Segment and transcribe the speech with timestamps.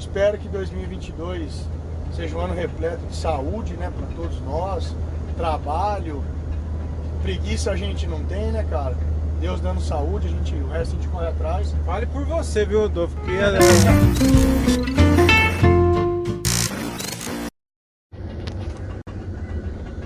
[0.00, 1.68] Espero que 2022
[2.16, 4.96] seja um ano repleto de saúde, né, para todos nós,
[5.36, 6.24] trabalho,
[7.22, 8.96] preguiça a gente não tem, né, cara?
[9.42, 11.74] Deus dando saúde, a gente, o resto a gente corre atrás.
[11.84, 13.14] Fale por você, viu, Rodolfo?
[13.16, 13.30] Porque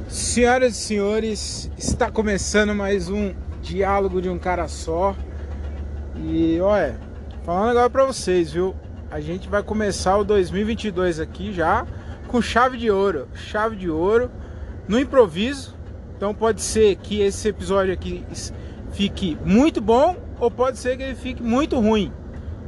[0.09, 3.33] Senhoras e senhores, está começando mais um
[3.63, 5.15] diálogo de um cara só.
[6.17, 6.99] E olha,
[7.45, 8.75] falando agora pra vocês, viu?
[9.15, 11.87] A gente vai começar o 2022 aqui já
[12.27, 14.29] com chave de ouro, chave de ouro
[14.89, 15.73] no improviso.
[16.17, 18.25] Então pode ser que esse episódio aqui
[18.91, 22.13] fique muito bom ou pode ser que ele fique muito ruim,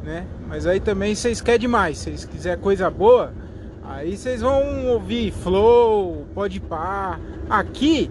[0.05, 0.25] né?
[0.47, 1.99] Mas aí também vocês querem demais.
[1.99, 3.35] Se vocês quiserem coisa boa,
[3.83, 7.19] aí vocês vão ouvir Flow, Pode Par.
[7.51, 8.09] Aqui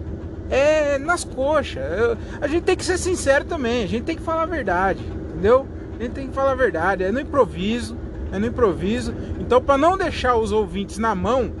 [0.50, 2.18] é nas coxas.
[2.38, 3.82] A gente tem que ser sincero também.
[3.82, 5.66] A gente tem que falar a verdade, entendeu?
[5.98, 7.02] A gente tem que falar a verdade.
[7.02, 7.96] É no improviso,
[8.32, 9.14] é no improviso.
[9.40, 11.52] Então, para não deixar os ouvintes na mão,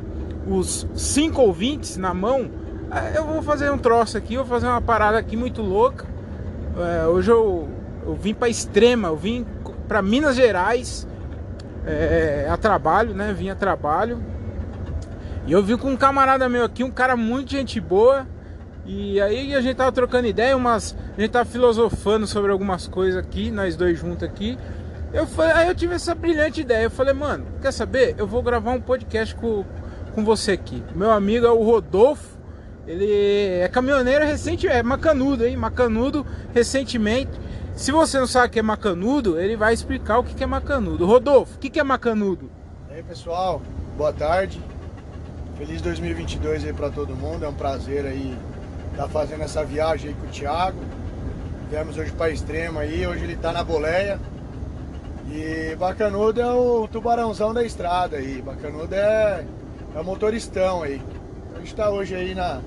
[0.46, 2.50] os cinco ouvintes na mão,
[2.90, 6.06] é, eu vou fazer um troço aqui, vou fazer uma parada aqui muito louca.
[6.78, 7.68] É, hoje eu,
[8.06, 9.46] eu vim para Extrema, eu vim
[9.88, 11.06] para Minas Gerais
[11.86, 13.32] é, a trabalho, né?
[13.32, 14.20] Vim a trabalho.
[15.46, 18.26] E eu vim com um camarada meu aqui, um cara muito gente boa.
[18.84, 23.16] E aí a gente tava trocando ideia, umas, a gente tava filosofando sobre algumas coisas
[23.16, 24.56] aqui, nós dois juntos aqui.
[25.16, 26.84] Eu falei, aí eu tive essa brilhante ideia.
[26.84, 28.14] Eu falei, mano, quer saber?
[28.18, 29.64] Eu vou gravar um podcast com,
[30.14, 30.84] com você aqui.
[30.94, 32.36] Meu amigo é o Rodolfo.
[32.86, 33.10] Ele
[33.62, 35.56] é caminhoneiro recente, é macanudo, hein?
[35.56, 37.30] Macanudo recentemente.
[37.74, 41.06] Se você não sabe o que é macanudo, ele vai explicar o que é macanudo.
[41.06, 42.50] Rodolfo, o que é macanudo?
[42.90, 43.62] E aí, pessoal,
[43.96, 44.60] boa tarde.
[45.56, 47.42] Feliz 2022 aí para todo mundo.
[47.42, 48.36] É um prazer aí
[48.90, 50.78] estar tá fazendo essa viagem aí com o Thiago.
[51.70, 54.20] Viemos hoje para Extrema aí, hoje ele tá na boleia.
[55.28, 58.40] E Bacanudo é o tubarãozão da estrada aí.
[58.40, 59.44] Bacanudo é,
[59.94, 61.02] é o motoristão aí.
[61.54, 62.60] A gente está hoje aí na,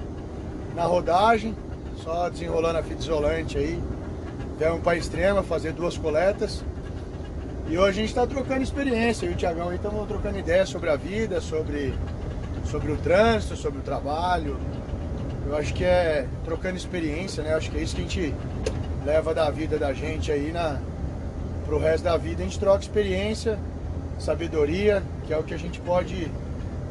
[0.75, 1.55] na rodagem,
[2.03, 3.81] só desenrolando a fita isolante aí.
[4.57, 6.63] Viemos para Extrema fazer duas coletas.
[7.69, 10.95] E hoje a gente está trocando experiência, e o Tiagão estamos trocando ideias sobre a
[10.95, 11.93] vida, sobre,
[12.65, 14.57] sobre o trânsito, sobre o trabalho.
[15.47, 17.53] Eu acho que é trocando experiência, né?
[17.53, 18.35] Eu acho que é isso que a gente
[19.05, 20.79] leva da vida da gente aí na,
[21.69, 22.41] pro resto da vida.
[22.41, 23.59] A gente troca experiência,
[24.17, 26.29] sabedoria, que é o que a gente pode,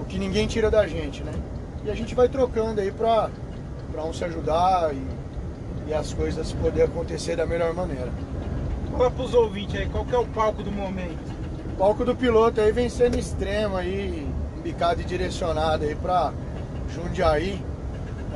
[0.01, 1.33] o que ninguém tira da gente, né?
[1.85, 3.29] E a gente vai trocando aí pra,
[3.91, 8.09] pra um se ajudar e, e as coisas poder acontecer da melhor maneira.
[8.93, 11.19] Fala pros ouvintes aí, qual que é o palco do momento?
[11.73, 16.33] O palco do piloto aí vem sendo extremo aí, embicado e direcionado aí pra
[16.95, 17.61] Jundiaí,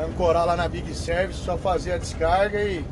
[0.05, 2.85] ancorar lá na Big Service, só fazer a descarga e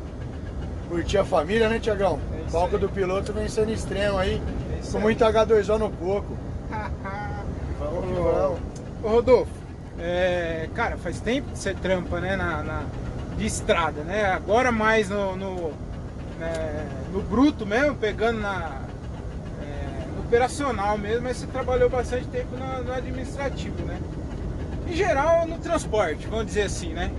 [0.89, 2.30] curtir a família, né, Tiagão?
[2.51, 4.41] É palco do piloto vem sendo extremo aí,
[4.91, 6.37] com muito H2O no coco.
[7.79, 8.59] vamos que vamos.
[9.01, 9.51] Ô Rodolfo,
[9.97, 12.83] é, cara, faz tempo que você trampa, né, na, na
[13.37, 14.25] de estrada, né?
[14.25, 15.71] Agora mais no, no,
[16.37, 18.81] né, no bruto mesmo, pegando na
[19.63, 23.97] é, no operacional mesmo, mas você trabalhou bastante tempo no, no administrativo, né?
[24.89, 27.11] Em geral, no transporte, vamos dizer assim, né?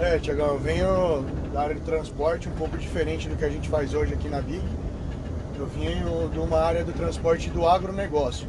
[0.00, 3.68] É, Tiagão, eu venho da área de transporte um pouco diferente do que a gente
[3.68, 4.62] faz hoje aqui na Big.
[5.58, 8.48] Eu venho de uma área do transporte do agronegócio.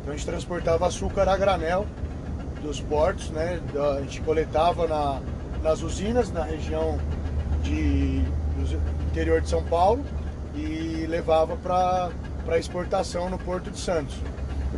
[0.00, 1.84] Então a gente transportava açúcar a granel
[2.62, 3.60] dos portos, né?
[3.96, 5.20] A gente coletava na,
[5.62, 6.98] nas usinas na região
[7.62, 10.04] de, do interior de São Paulo
[10.54, 14.16] e levava para exportação no Porto de Santos.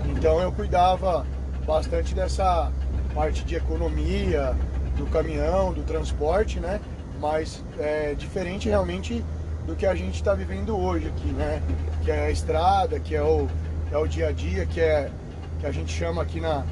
[0.07, 1.27] Então eu cuidava
[1.67, 2.73] bastante dessa
[3.15, 4.57] parte de economia,
[4.97, 6.81] do caminhão, do transporte, né?
[7.21, 9.25] Mas é diferente realmente
[9.67, 11.63] do que a gente está vivendo hoje aqui, né?
[12.05, 13.49] Que é a estrada, que é o,
[13.91, 15.11] é o dia a dia, que é
[15.59, 16.65] que a gente chama aqui na,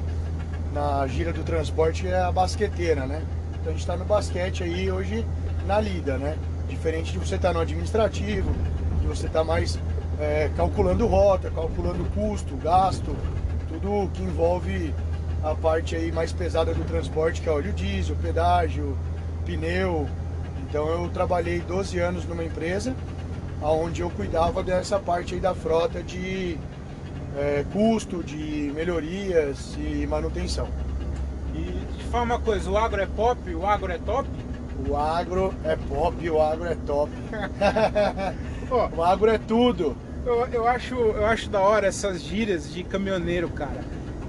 [0.73, 3.21] na gira do transporte é a basqueteira, né?
[3.53, 5.25] Então a gente está no basquete aí hoje
[5.65, 6.37] na lida, né?
[6.67, 8.51] Diferente de você estar tá no administrativo,
[9.01, 9.79] de você estar tá mais
[10.19, 13.15] é, calculando rota, calculando custo, gasto,
[13.67, 14.93] tudo que envolve
[15.43, 18.97] a parte aí mais pesada do transporte, que é óleo diesel, pedágio,
[19.45, 20.07] pneu.
[20.75, 22.93] Então eu trabalhei 12 anos numa empresa
[23.61, 26.57] onde eu cuidava dessa parte aí da frota de
[27.37, 30.67] é, custo, de melhorias e manutenção.
[31.53, 31.61] E
[31.97, 34.27] te fala uma coisa, o agro é pop, o agro é top?
[34.85, 37.09] O agro é pop, o agro é top.
[38.97, 39.95] o agro é tudo.
[40.25, 43.79] Eu, eu, acho, eu acho da hora essas gírias de caminhoneiro, cara.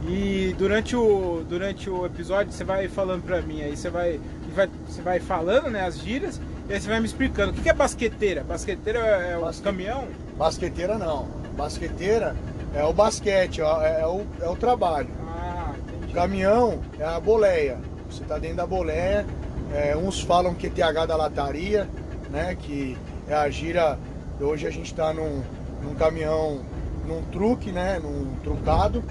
[0.08, 4.20] E durante o, durante o episódio você vai falando pra mim, aí você vai,
[4.56, 7.52] vai, você vai falando né, as gírias e aí você vai me explicando.
[7.52, 8.42] O que é basqueteira?
[8.42, 9.62] Basqueteira é o Basque...
[9.62, 10.08] caminhão?
[10.36, 11.28] Basqueteira não.
[11.56, 12.34] Basqueteira
[12.74, 15.08] é o basquete, é, é, o, é o trabalho.
[15.26, 16.12] Ah, entendi.
[16.12, 17.78] Caminhão é a boleia.
[18.10, 19.24] Você está dentro da boleia.
[19.72, 21.88] É, uns falam QTH da lataria,
[22.30, 22.56] né?
[22.58, 22.96] Que
[23.28, 23.98] é a gira.
[24.40, 25.42] Hoje a gente está num,
[25.82, 26.60] num caminhão,
[27.06, 27.98] num truque, né?
[28.02, 29.02] Num trucado.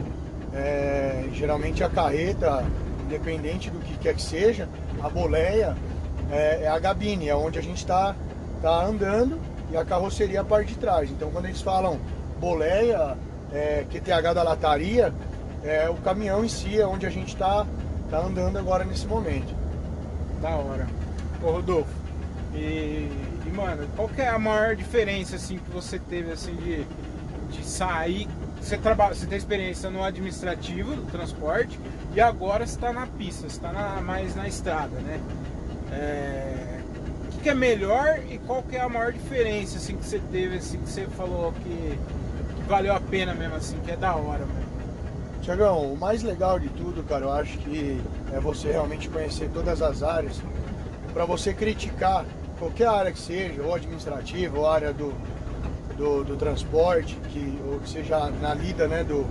[0.53, 2.63] É, geralmente a carreta,
[3.05, 4.67] independente do que quer que seja,
[5.01, 5.75] a boleia
[6.31, 8.15] é, é a gabine, é onde a gente está
[8.61, 9.39] tá andando
[9.71, 11.09] e a carroceria a parte de trás.
[11.09, 11.99] Então quando eles falam
[12.39, 13.17] boleia,
[13.53, 15.13] é, QTH da lataria,
[15.63, 17.65] é o caminhão em si, é onde a gente está
[18.09, 19.55] tá andando agora nesse momento.
[20.41, 20.87] Da hora.
[21.41, 21.89] Ô Rodolfo,
[22.53, 23.09] e,
[23.45, 26.85] e, mano, qual que é a maior diferença assim que você teve assim de,
[27.49, 28.27] de sair?
[28.61, 31.79] Você trabalha, você tem experiência no administrativo do transporte
[32.15, 35.19] e agora está na pista, está na, mais na estrada, né?
[35.91, 36.79] É,
[37.35, 40.57] o que, é melhor e qual que é a maior diferença assim que você teve
[40.57, 41.99] assim que você falou que
[42.67, 44.45] valeu a pena mesmo assim, que é da hora.
[45.41, 48.01] Tiagão, o mais legal de tudo, cara, eu acho que
[48.33, 50.41] é você realmente conhecer todas as áreas
[51.13, 52.25] para você criticar
[52.57, 55.13] qualquer área que seja, ou administrativa, ou área do,
[55.97, 59.25] do, do, transporte, que, ou que seja na lida né, do,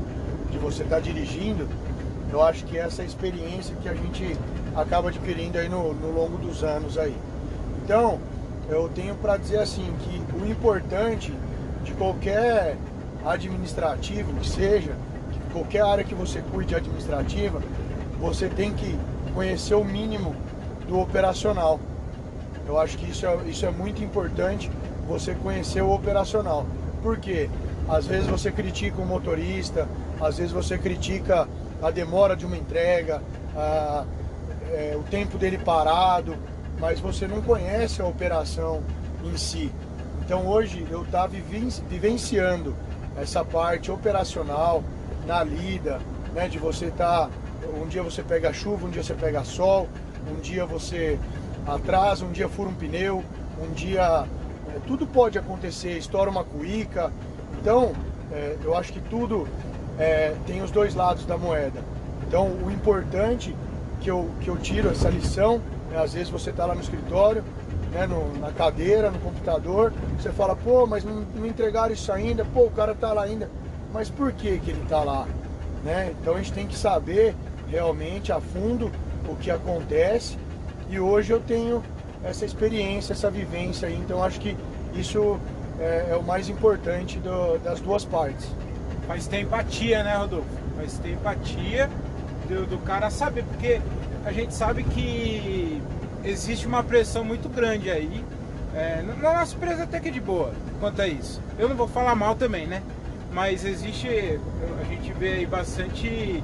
[0.50, 1.68] de você estar tá dirigindo,
[2.34, 4.36] eu acho que essa é experiência que a gente
[4.74, 7.16] acaba adquirindo aí no, no longo dos anos aí.
[7.84, 8.18] Então,
[8.68, 11.32] eu tenho para dizer assim que o importante
[11.84, 12.76] de qualquer
[13.24, 14.96] administrativo que seja,
[15.52, 17.62] qualquer área que você cuide administrativa,
[18.18, 18.98] você tem que
[19.32, 20.34] conhecer o mínimo
[20.88, 21.78] do operacional.
[22.66, 24.68] Eu acho que isso é, isso é muito importante,
[25.06, 26.66] você conhecer o operacional.
[27.00, 27.48] Por quê?
[27.88, 29.86] Às vezes você critica o motorista,
[30.20, 31.46] às vezes você critica
[31.84, 33.22] a demora de uma entrega,
[33.54, 34.04] a,
[34.70, 36.34] é, o tempo dele parado,
[36.80, 38.82] mas você não conhece a operação
[39.22, 39.70] em si.
[40.24, 41.34] Então hoje eu estava
[41.88, 42.74] vivenciando
[43.20, 44.82] essa parte operacional
[45.26, 46.00] na lida,
[46.32, 47.30] né, de você estar, tá,
[47.78, 49.86] um dia você pega chuva, um dia você pega sol,
[50.26, 51.18] um dia você
[51.66, 53.22] atrasa, um dia fura um pneu,
[53.60, 54.24] um dia
[54.74, 57.12] é, tudo pode acontecer, estoura uma cuíca.
[57.60, 57.92] Então,
[58.32, 59.46] é, eu acho que tudo
[59.98, 61.80] é, tem os dois lados da moeda.
[62.26, 63.54] Então, o importante
[64.00, 65.60] que eu, que eu tiro essa lição,
[65.90, 67.44] né, às vezes você está lá no escritório,
[67.92, 72.44] né, no, na cadeira, no computador, você fala, pô, mas não, não entregaram isso ainda,
[72.44, 73.48] pô, o cara está lá ainda.
[73.92, 75.26] Mas por que, que ele está lá?
[75.84, 76.12] Né?
[76.20, 77.34] Então a gente tem que saber
[77.68, 78.90] realmente a fundo
[79.28, 80.36] o que acontece
[80.90, 81.82] e hoje eu tenho
[82.24, 84.56] essa experiência, essa vivência aí, então acho que
[84.94, 85.38] isso
[85.78, 88.48] é, é o mais importante do, das duas partes.
[89.06, 90.48] Faz ter empatia, né, Rodolfo?
[90.76, 91.90] Faz ter empatia
[92.48, 93.80] do, do cara saber, porque
[94.24, 95.82] a gente sabe que
[96.24, 98.24] existe uma pressão muito grande aí.
[98.74, 101.40] É, na nossa empresa até que é de boa quanto a isso.
[101.58, 102.82] Eu não vou falar mal também, né?
[103.32, 106.42] Mas existe, a gente vê aí bastante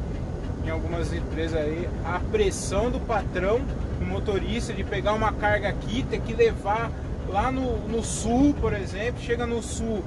[0.65, 3.61] em algumas empresas aí, a pressão do patrão,
[3.99, 6.91] do motorista, de pegar uma carga aqui, ter que levar
[7.29, 10.03] lá no, no sul, por exemplo, chega no sul,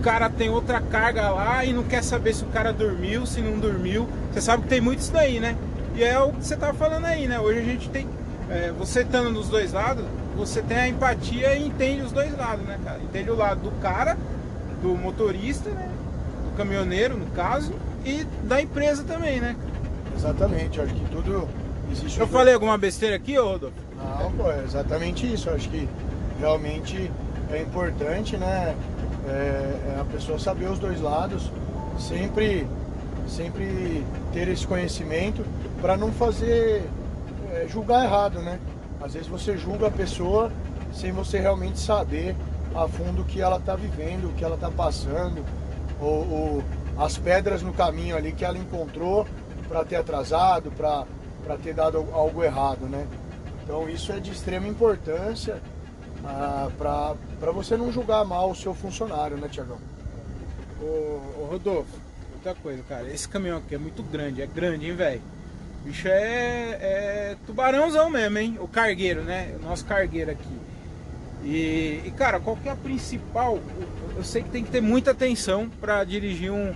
[0.00, 3.58] cara tem outra carga lá e não quer saber se o cara dormiu, se não
[3.58, 4.08] dormiu.
[4.32, 5.56] Você sabe que tem muito isso daí, né?
[5.94, 7.38] E é o que você tava falando aí, né?
[7.38, 8.06] Hoje a gente tem
[8.48, 10.04] é, você estando nos dois lados,
[10.36, 12.98] você tem a empatia e entende os dois lados, né, cara?
[13.00, 14.16] Entende o lado do cara,
[14.82, 15.88] do motorista, né?
[16.44, 17.72] Do caminhoneiro, no caso,
[18.04, 19.54] e da empresa também, né?
[20.16, 21.48] Exatamente, eu acho que tudo
[21.92, 22.18] existe.
[22.18, 23.76] Eu falei alguma besteira aqui, ô Rodolfo?
[23.96, 25.48] Não, pô, é exatamente isso.
[25.48, 25.88] Eu acho que
[26.38, 27.10] realmente
[27.52, 28.74] é importante, né?
[29.28, 31.50] É, é a pessoa saber os dois lados,
[31.98, 32.66] sempre,
[33.28, 35.44] sempre ter esse conhecimento
[35.80, 36.82] para não fazer
[37.52, 38.58] é, julgar errado, né?
[39.00, 40.52] Às vezes você julga a pessoa
[40.92, 42.34] sem você realmente saber
[42.74, 45.44] a fundo o que ela está vivendo, o que ela está passando,
[46.00, 46.64] ou, ou,
[46.98, 49.26] as pedras no caminho ali que ela encontrou
[49.68, 51.06] para ter atrasado, para
[51.62, 53.06] ter dado algo errado, né?
[53.64, 55.62] Então isso é de extrema importância
[56.24, 59.78] ah, para você não julgar mal o seu funcionário, né, Tiagão?
[60.80, 60.84] Ô,
[61.40, 61.98] ô Rodolfo,
[62.34, 65.22] outra coisa, cara, esse caminhão aqui é muito grande, é grande, hein, velho?
[65.84, 68.58] bicho é, é, tubarãozão mesmo, hein?
[68.60, 69.54] O cargueiro, né?
[69.60, 70.60] O nosso cargueiro aqui.
[71.42, 73.58] E, e, cara, qual que é a principal?
[74.14, 76.74] Eu sei que tem que ter muita atenção para dirigir um,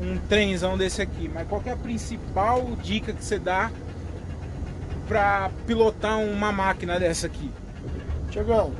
[0.00, 3.70] um trenzão desse aqui, mas qual que é a principal dica que você dá
[5.06, 7.50] para pilotar uma máquina dessa aqui?
[8.30, 8.70] Tiagão,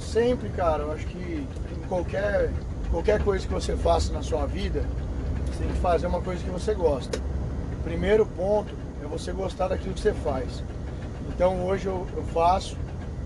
[0.00, 1.46] sempre, cara, eu acho que
[1.88, 2.50] qualquer,
[2.90, 4.84] qualquer coisa que você faça na sua vida,
[5.46, 7.20] você tem que fazer uma coisa que você gosta.
[7.84, 10.60] Primeiro ponto é você gostar daquilo que você faz.
[11.28, 12.76] Então hoje eu, eu faço,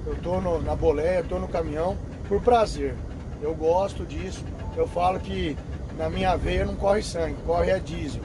[0.07, 1.97] eu tô no, na boleia, tô no caminhão
[2.28, 2.95] por prazer.
[3.40, 4.45] Eu gosto disso.
[4.76, 5.57] Eu falo que
[5.97, 8.23] na minha veia não corre sangue, corre é diesel.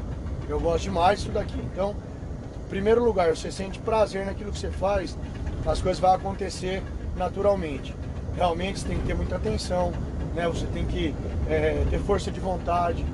[0.50, 1.58] Eu gosto demais disso daqui.
[1.72, 1.96] Então,
[2.66, 5.18] em primeiro lugar, você sente prazer naquilo que você faz,
[5.66, 6.84] as coisas vão acontecer
[7.16, 7.96] naturalmente.
[8.36, 9.92] Realmente você tem que ter muita atenção,
[10.34, 10.48] né?
[10.48, 11.14] Você tem que
[11.50, 13.06] é, ter força de vontade,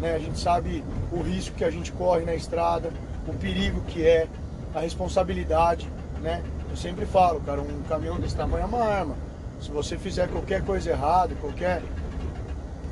[0.00, 0.14] né?
[0.14, 2.90] A gente sabe o risco que a gente corre na estrada,
[3.26, 4.26] o perigo que é,
[4.74, 5.88] a responsabilidade,
[6.20, 6.42] né?
[6.70, 9.14] Eu sempre falo, cara, um caminhão desse tamanho é uma arma.
[9.60, 11.82] Se você fizer qualquer coisa errada, qualquer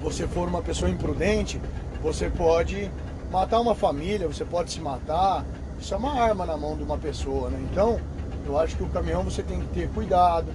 [0.02, 1.60] você for uma pessoa imprudente,
[2.02, 2.90] você pode
[3.30, 5.44] matar uma família, você pode se matar.
[5.78, 7.58] Isso é uma arma na mão de uma pessoa, né?
[7.70, 8.00] Então,
[8.46, 10.46] eu acho que o caminhão você tem que ter cuidado.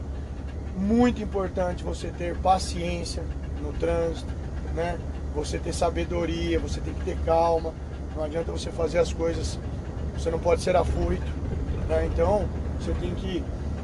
[0.75, 3.23] Muito importante você ter paciência
[3.61, 4.31] no trânsito,
[4.73, 4.97] né?
[5.35, 7.73] Você ter sabedoria, você tem que ter calma.
[8.15, 9.59] Não adianta você fazer as coisas,
[10.17, 11.25] você não pode ser afoito,
[11.87, 12.09] né?
[12.11, 12.45] Então,
[12.79, 13.43] você tem que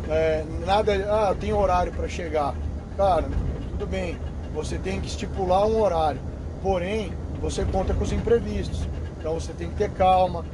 [0.09, 2.55] é, nada, ah, tem horário para chegar.
[2.95, 3.29] Cara,
[3.71, 4.17] tudo bem,
[4.53, 6.19] você tem que estipular um horário.
[6.63, 7.11] Porém,
[7.41, 8.87] você conta com os imprevistos.
[9.19, 10.45] Então você tem que ter calma.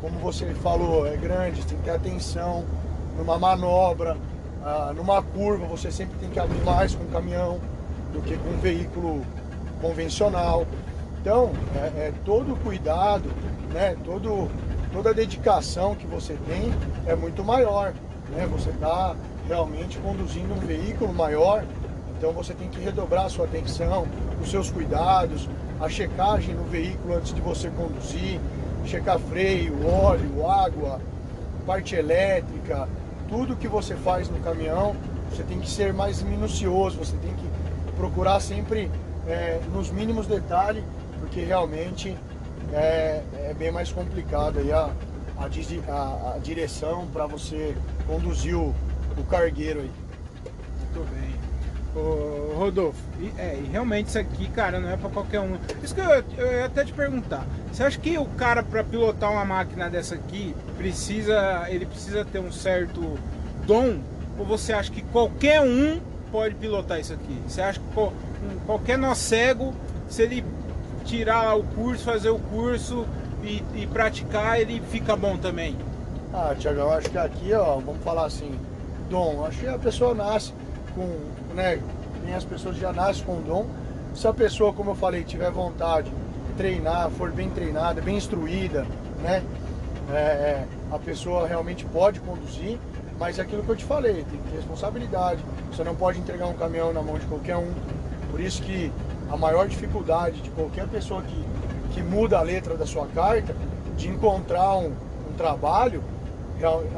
[0.00, 2.64] Como você falou, é grande, você tem que ter atenção
[3.20, 4.16] numa manobra,
[4.64, 7.60] ah, numa curva, você sempre tem que abrir mais com um caminhão
[8.12, 9.22] do que com um veículo
[9.80, 10.66] convencional.
[11.20, 13.30] Então, é, é todo o cuidado,
[13.72, 14.50] né, todo,
[14.90, 16.72] toda a dedicação que você tem
[17.06, 17.92] é muito maior.
[18.30, 18.48] Né?
[18.50, 19.14] Você está
[19.46, 21.64] realmente conduzindo um veículo maior,
[22.16, 24.06] então você tem que redobrar a sua atenção,
[24.40, 25.48] os seus cuidados,
[25.78, 28.40] a checagem no veículo antes de você conduzir,
[28.86, 31.00] checar freio, óleo, água,
[31.66, 32.88] parte elétrica,
[33.30, 34.94] tudo que você faz no caminhão,
[35.30, 37.48] você tem que ser mais minucioso, você tem que
[37.96, 38.90] procurar sempre
[39.26, 40.82] é, nos mínimos detalhes,
[41.20, 42.16] porque realmente
[42.72, 44.90] é, é bem mais complicado aí a,
[45.38, 48.74] a, a, direção para você conduzir o,
[49.16, 49.90] o cargueiro aí.
[50.80, 51.49] Muito bem.
[51.94, 55.56] Ô, Rodolfo, e, é, e realmente isso aqui, cara, não é para qualquer um.
[55.82, 57.44] Isso que eu, eu ia até te perguntar.
[57.72, 62.38] Você acha que o cara para pilotar uma máquina dessa aqui precisa, ele precisa ter
[62.38, 63.18] um certo
[63.66, 63.98] dom?
[64.38, 67.36] Ou você acha que qualquer um pode pilotar isso aqui?
[67.46, 67.86] Você acha que
[68.66, 69.74] qualquer nó cego,
[70.08, 70.44] se ele
[71.04, 73.04] tirar o curso, fazer o curso
[73.42, 75.76] e, e praticar, ele fica bom também?
[76.32, 78.52] Ah, Tiago, eu acho que aqui, ó, vamos falar assim,
[79.08, 79.44] dom.
[79.44, 80.52] Acho que a pessoa nasce
[80.94, 81.80] com, né,
[82.24, 83.66] nem as pessoas já nascem com dom.
[84.14, 86.10] Se a pessoa, como eu falei, tiver vontade,
[86.56, 88.86] treinar, for bem treinada, bem instruída,
[89.22, 89.42] né,
[90.10, 92.78] é, é, a pessoa realmente pode conduzir.
[93.18, 95.44] Mas é aquilo que eu te falei, tem que ter responsabilidade.
[95.70, 97.70] Você não pode entregar um caminhão na mão de qualquer um.
[98.30, 98.90] Por isso que
[99.30, 101.44] a maior dificuldade de qualquer pessoa que,
[101.92, 103.54] que muda a letra da sua carta,
[103.96, 104.92] de encontrar um,
[105.30, 106.02] um trabalho,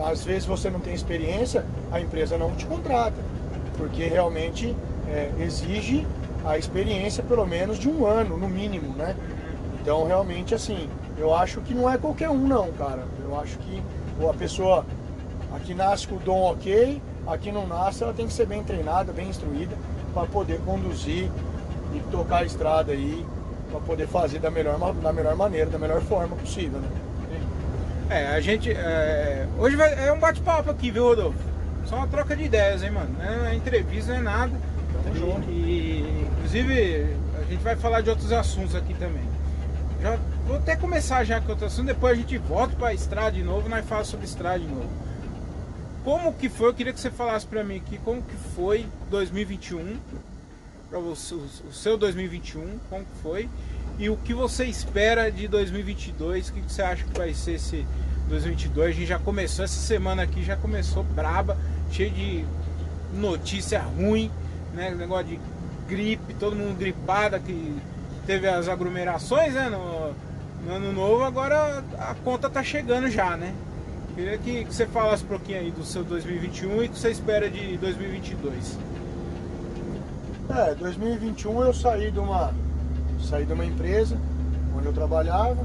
[0.09, 3.32] às vezes você não tem experiência, a empresa não te contrata
[3.77, 4.75] porque realmente
[5.09, 6.07] é, exige
[6.45, 9.17] a experiência pelo menos de um ano, no mínimo, né?
[9.81, 10.89] Então realmente assim,
[11.19, 13.05] eu acho que não é qualquer um não, cara.
[13.25, 13.83] Eu acho que
[14.29, 14.85] a pessoa
[15.55, 19.13] aqui nasce com o dom ok, aqui não nasce, ela tem que ser bem treinada,
[19.13, 19.77] bem instruída
[20.13, 21.31] para poder conduzir
[21.95, 23.25] e tocar a estrada aí,
[23.71, 26.89] para poder fazer da melhor, da melhor maneira, da melhor forma possível, né?
[28.11, 28.71] É, a gente.
[28.71, 31.52] É, hoje vai, é um bate-papo aqui, viu, Rodolfo?
[31.87, 33.15] Só uma troca de ideias, hein, mano?
[33.19, 34.53] Não é entrevista, não é nada.
[34.93, 35.51] Tamo junto.
[35.51, 39.25] E, inclusive, a gente vai falar de outros assuntos aqui também.
[40.01, 43.43] Já vou até começar já com outro assunto, depois a gente volta pra estrada de
[43.43, 44.91] novo, nós falamos sobre estrada de novo.
[46.05, 46.69] Como que foi?
[46.71, 49.97] Eu queria que você falasse pra mim aqui como que foi 2021
[50.91, 53.49] para você, o seu 2021, como que foi
[53.99, 57.87] e o que você espera de 2022, o que você acha que vai ser esse
[58.29, 58.89] 2022?
[58.89, 61.57] A gente já começou essa semana aqui, já começou braba
[61.93, 62.45] cheio de
[63.15, 64.31] notícia ruim,
[64.75, 64.91] né?
[64.91, 65.41] Negócio de
[65.87, 67.77] gripe, todo mundo gripado, que
[68.27, 69.69] teve as aglomerações, né?
[69.69, 70.15] No,
[70.67, 73.55] no ano novo, agora a conta tá chegando já, né?
[74.15, 77.11] Queria que, que você falasse um pouquinho aí do seu 2021 e o que você
[77.11, 78.79] espera de 2022.
[80.51, 82.53] É, 2021 eu saí de uma
[83.23, 84.19] saí de uma empresa
[84.77, 85.65] onde eu trabalhava,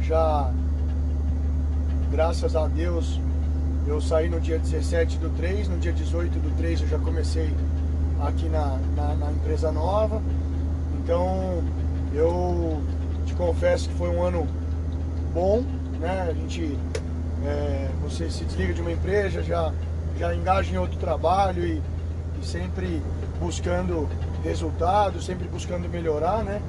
[0.00, 0.50] já
[2.10, 3.20] graças a Deus
[3.86, 7.52] eu saí no dia 17 do 3, no dia 18 do 3 eu já comecei
[8.20, 10.22] aqui na, na, na empresa nova.
[11.02, 11.62] Então
[12.14, 12.82] eu
[13.26, 14.46] te confesso que foi um ano
[15.34, 15.62] bom,
[15.98, 16.28] né?
[16.30, 16.78] A gente
[17.44, 19.72] é, você se desliga de uma empresa, já,
[20.18, 21.82] já engaja em outro trabalho e,
[22.40, 23.02] e sempre
[23.40, 24.08] buscando
[24.44, 26.60] resultados, sempre buscando melhorar, né?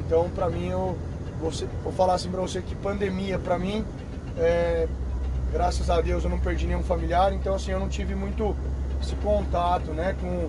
[0.00, 0.96] Então, para mim, eu
[1.40, 1.50] vou,
[1.82, 3.84] vou falar assim para você que pandemia, para mim,
[4.38, 4.88] é,
[5.52, 8.54] graças a Deus eu não perdi nenhum familiar, então assim, eu não tive muito
[9.00, 10.48] esse contato, né, com,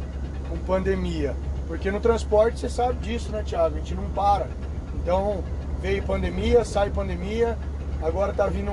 [0.50, 1.36] com pandemia.
[1.68, 3.76] Porque no transporte você sabe disso, né, Thiago?
[3.76, 4.48] A gente não para.
[4.96, 5.44] Então
[5.82, 7.58] veio pandemia, sai pandemia,
[8.02, 8.72] agora tá vindo.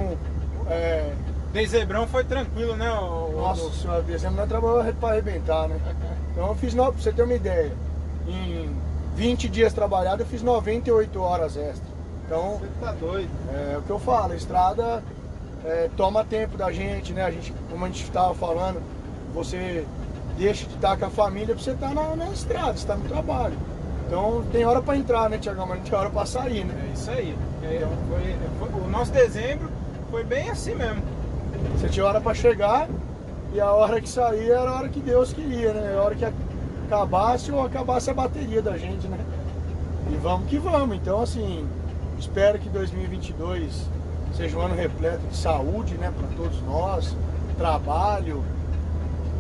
[0.69, 1.13] É...
[1.53, 2.91] Dezembrão foi tranquilo, né?
[2.91, 3.33] O...
[3.37, 5.79] Nossa senhora, dezembro nós trabalhamos pra arrebentar, né?
[6.37, 7.73] Então eu fiz, pra você ter uma ideia,
[8.29, 8.71] em
[9.15, 11.89] 20 dias trabalhados eu fiz 98 horas extra.
[12.27, 12.59] Então.
[12.61, 13.31] Você tá doido.
[13.55, 15.03] É o que eu falo, a estrada
[15.65, 17.25] é, toma tempo da gente, né?
[17.25, 18.81] A gente, como a gente estava falando,
[19.35, 19.85] você
[20.37, 23.09] deixa de estar com a família pra você estar na, na estrada, você tá no
[23.09, 23.57] trabalho.
[24.07, 25.67] Então tem hora para entrar, né, Tiagão?
[25.67, 26.89] Mas não tem hora para sair, né?
[26.89, 27.37] É isso aí.
[27.63, 29.69] É, então, foi, foi, o nosso dezembro
[30.11, 31.03] foi bem assim mesmo.
[31.77, 32.89] Você tinha hora para chegar
[33.53, 35.97] e a hora que sair era a hora que Deus queria, né?
[35.99, 36.25] A hora que
[36.87, 39.19] acabasse ou acabasse a bateria da gente, né?
[40.13, 40.97] E vamos que vamos.
[40.97, 41.67] Então, assim,
[42.19, 43.89] espero que 2022
[44.37, 47.17] seja um ano repleto de saúde, né, para todos nós,
[47.57, 48.45] trabalho,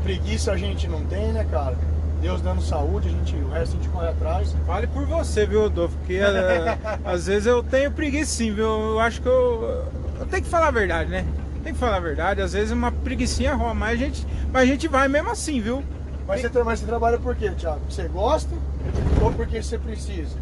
[0.02, 1.76] preguiça a gente não tem, né, cara?
[2.20, 4.52] Deus dando saúde, a gente, o resto a gente corre atrás.
[4.66, 5.96] Vale por você, viu, Rodolfo?
[5.98, 8.64] Porque é, às vezes eu tenho preguiça sim, viu?
[8.64, 9.84] Eu acho que eu,
[10.18, 11.26] eu tenho que falar a verdade, né?
[11.62, 14.66] Tem que falar a verdade, às vezes uma preguiçinha rola, mas a gente, mas a
[14.66, 15.82] gente vai mesmo assim, viu?
[16.26, 17.80] Mas, você, mas você trabalha por quê, Thiago?
[17.88, 18.50] Você gosta
[19.22, 20.36] ou porque você precisa?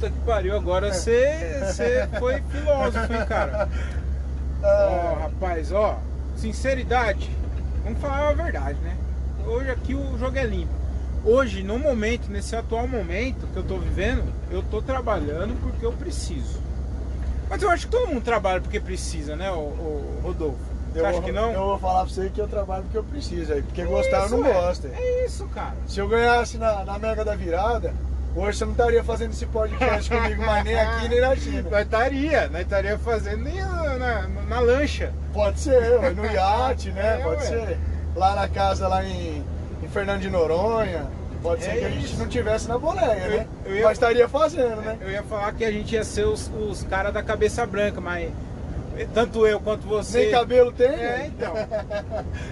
[0.00, 3.68] Puta que pariu, agora você, você foi filósofo, hein, cara?
[4.64, 5.98] Ó, oh, rapaz, ó,
[6.36, 7.30] sinceridade,
[7.84, 8.96] vamos falar a verdade, né?
[9.46, 10.72] Hoje aqui o jogo é limpo.
[11.22, 15.92] Hoje, no momento, nesse atual momento que eu tô vivendo, eu tô trabalhando porque eu
[15.92, 16.60] preciso.
[17.50, 20.58] Mas eu acho que todo mundo trabalha porque precisa, né, o, o Rodolfo?
[20.92, 21.52] Você eu acha vou, que não?
[21.52, 24.30] Eu vou falar pra você que eu trabalho porque eu preciso, aí, porque é gostar
[24.30, 24.86] eu não é, gosto.
[24.86, 25.76] É isso, cara.
[25.86, 27.94] Se eu ganhasse na, na Mega da Virada,
[28.34, 31.68] Hoje você não estaria fazendo esse podcast comigo, mas nem aqui nem na China.
[31.70, 35.12] Nós estaria, nós estaria fazendo na, na, na, lancha.
[35.32, 37.18] Pode ser, no iate, né?
[37.20, 37.46] É, Pode ué.
[37.46, 37.78] ser.
[38.14, 39.44] Lá na casa, lá em,
[39.82, 41.06] em Fernando de Noronha.
[41.42, 42.18] Pode ser É que a gente isso.
[42.18, 43.46] não tivesse na boleia, Eu- né?
[43.64, 44.96] eu ia- Mas estaria fazendo, né?
[45.00, 48.30] Eu ia falar que a gente ia ser os, os caras da cabeça branca, mas
[49.06, 50.18] tanto eu quanto você.
[50.22, 51.52] Nem cabelo tem, É, então.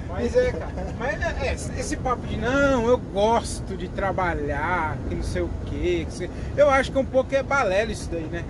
[0.09, 0.73] Mas é, cara.
[0.99, 5.51] Mas é, é, esse papo de não, eu gosto de trabalhar, que não sei o
[5.67, 6.05] quê.
[6.09, 8.45] que sei- Eu acho que um pouco é balela isso daí, né?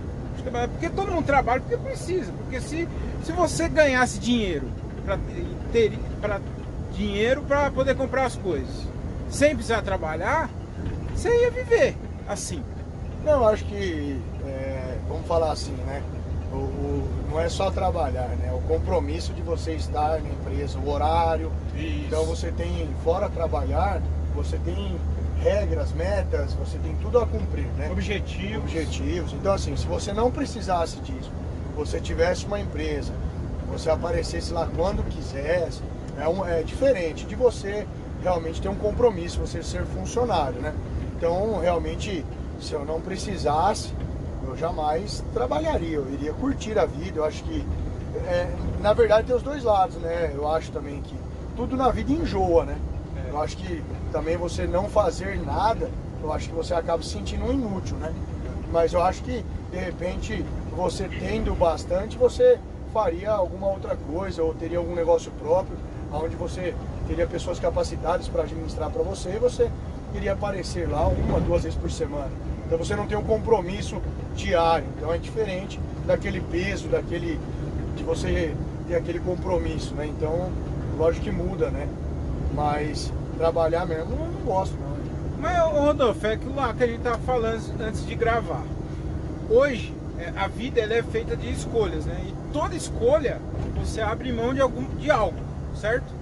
[0.55, 2.33] É porque todo mundo trabalha porque precisa.
[2.33, 2.89] Porque se,
[3.25, 4.69] se você ganhasse dinheiro
[5.05, 5.19] pra,
[5.73, 6.41] ter pra,
[6.93, 8.87] dinheiro para poder comprar as coisas,
[9.29, 10.49] sem precisar trabalhar,
[11.15, 12.63] você ia viver assim.
[13.25, 16.03] Não, acho que, é, vamos falar assim, né?
[16.53, 18.53] O, o- não é só trabalhar, né?
[18.53, 21.53] O compromisso de você estar na empresa, o horário.
[22.07, 24.01] Então você tem, fora trabalhar,
[24.35, 24.97] você tem
[25.41, 27.89] regras, metas, você tem tudo a cumprir, né?
[27.91, 28.61] Objetivo.
[28.61, 29.33] Objetivos.
[29.33, 31.31] Então assim, se você não precisasse disso,
[31.77, 33.13] você tivesse uma empresa,
[33.71, 35.83] você aparecesse lá quando quisesse,
[36.19, 37.87] é, um- é diferente de você
[38.23, 40.75] realmente ter um compromisso, você ser funcionário, né?
[41.17, 42.25] Então realmente,
[42.61, 43.93] se eu não precisasse,
[44.59, 47.21] jamais trabalharia, eu iria curtir a vida.
[47.21, 47.65] Eu acho que,
[48.27, 50.33] é, na verdade, tem os dois lados, né?
[50.35, 51.17] Eu acho também que
[51.57, 52.77] tudo na vida enjoa, né?
[53.27, 53.31] É.
[53.31, 55.91] Eu acho que também você não fazer nada,
[56.23, 58.13] eu acho que você acaba se sentindo um inútil, né?
[58.73, 60.45] Mas eu acho que, de repente,
[60.77, 62.59] você tendo bastante, você
[62.93, 65.77] faria alguma outra coisa ou teria algum negócio próprio,
[66.13, 66.75] onde você
[67.07, 69.71] teria pessoas capacitadas para administrar para você e você
[70.15, 72.31] iria aparecer lá uma, duas vezes por semana.
[72.67, 74.01] Então você não tem um compromisso
[74.45, 77.39] diário, então é diferente daquele peso, daquele
[77.97, 78.55] de você
[78.87, 80.07] ter aquele compromisso, né?
[80.07, 80.51] Então,
[80.97, 81.87] lógico que muda, né?
[82.55, 84.97] Mas trabalhar mesmo eu não gosto, não.
[85.41, 88.65] Mas, Rodolfo, é aquilo lá que a gente tava falando antes de gravar.
[89.49, 92.21] Hoje, é, a vida ela é feita de escolhas, né?
[92.27, 93.41] E toda escolha,
[93.77, 95.39] você abre mão de, algum, de algo,
[95.75, 96.13] certo?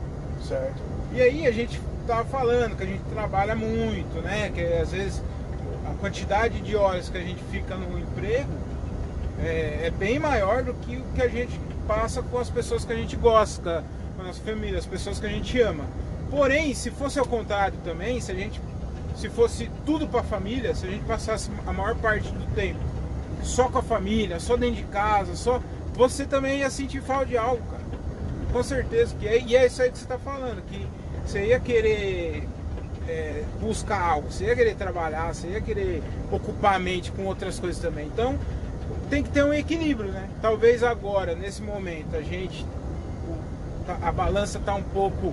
[0.47, 0.83] Certo?
[1.15, 4.51] E aí a gente tava falando que a gente trabalha muito, né?
[4.55, 5.23] Que às vezes
[5.91, 8.53] a quantidade de horas que a gente fica no emprego
[9.41, 12.93] é, é bem maior do que o que a gente passa com as pessoas que
[12.93, 13.85] a gente gosta,
[14.17, 15.85] com a nossa família, as pessoas que a gente ama.
[16.31, 18.61] Porém, se fosse ao contrário também, se a gente
[19.17, 22.81] se fosse tudo para a família, se a gente passasse a maior parte do tempo
[23.43, 25.61] só com a família, só dentro de casa, só
[25.95, 27.85] você também ia sentir falta de algo, cara.
[28.53, 30.87] Com certeza que é, e é isso aí que você está falando, que
[31.25, 32.47] você ia querer
[33.09, 37.59] é, buscar algo, você ia querer trabalhar, você ia querer ocupar a mente com outras
[37.59, 38.07] coisas também.
[38.07, 38.37] Então
[39.11, 40.29] tem que ter um equilíbrio, né?
[40.43, 42.67] Talvez agora, nesse momento, a gente
[43.87, 45.33] tá- a balança está um pouco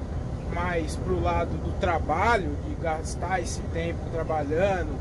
[0.54, 4.96] mais pro lado do trabalho, de gastar esse tempo trabalhando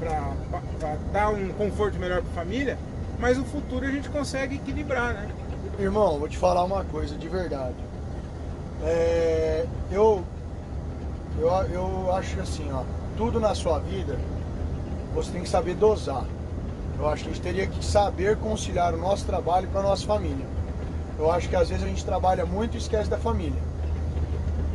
[0.00, 2.78] para dar um conforto melhor para a família,
[3.18, 5.28] mas no futuro a gente consegue equilibrar, né?
[5.78, 7.74] Irmão, vou te falar uma coisa de verdade.
[8.82, 10.24] É, eu,
[11.38, 12.82] eu, eu acho assim, ó,
[13.16, 14.18] tudo na sua vida,
[15.14, 16.24] você tem que saber dosar.
[16.98, 20.06] Eu acho que a gente teria que saber conciliar o nosso trabalho com a nossa
[20.06, 20.46] família.
[21.18, 23.60] Eu acho que às vezes a gente trabalha muito e esquece da família.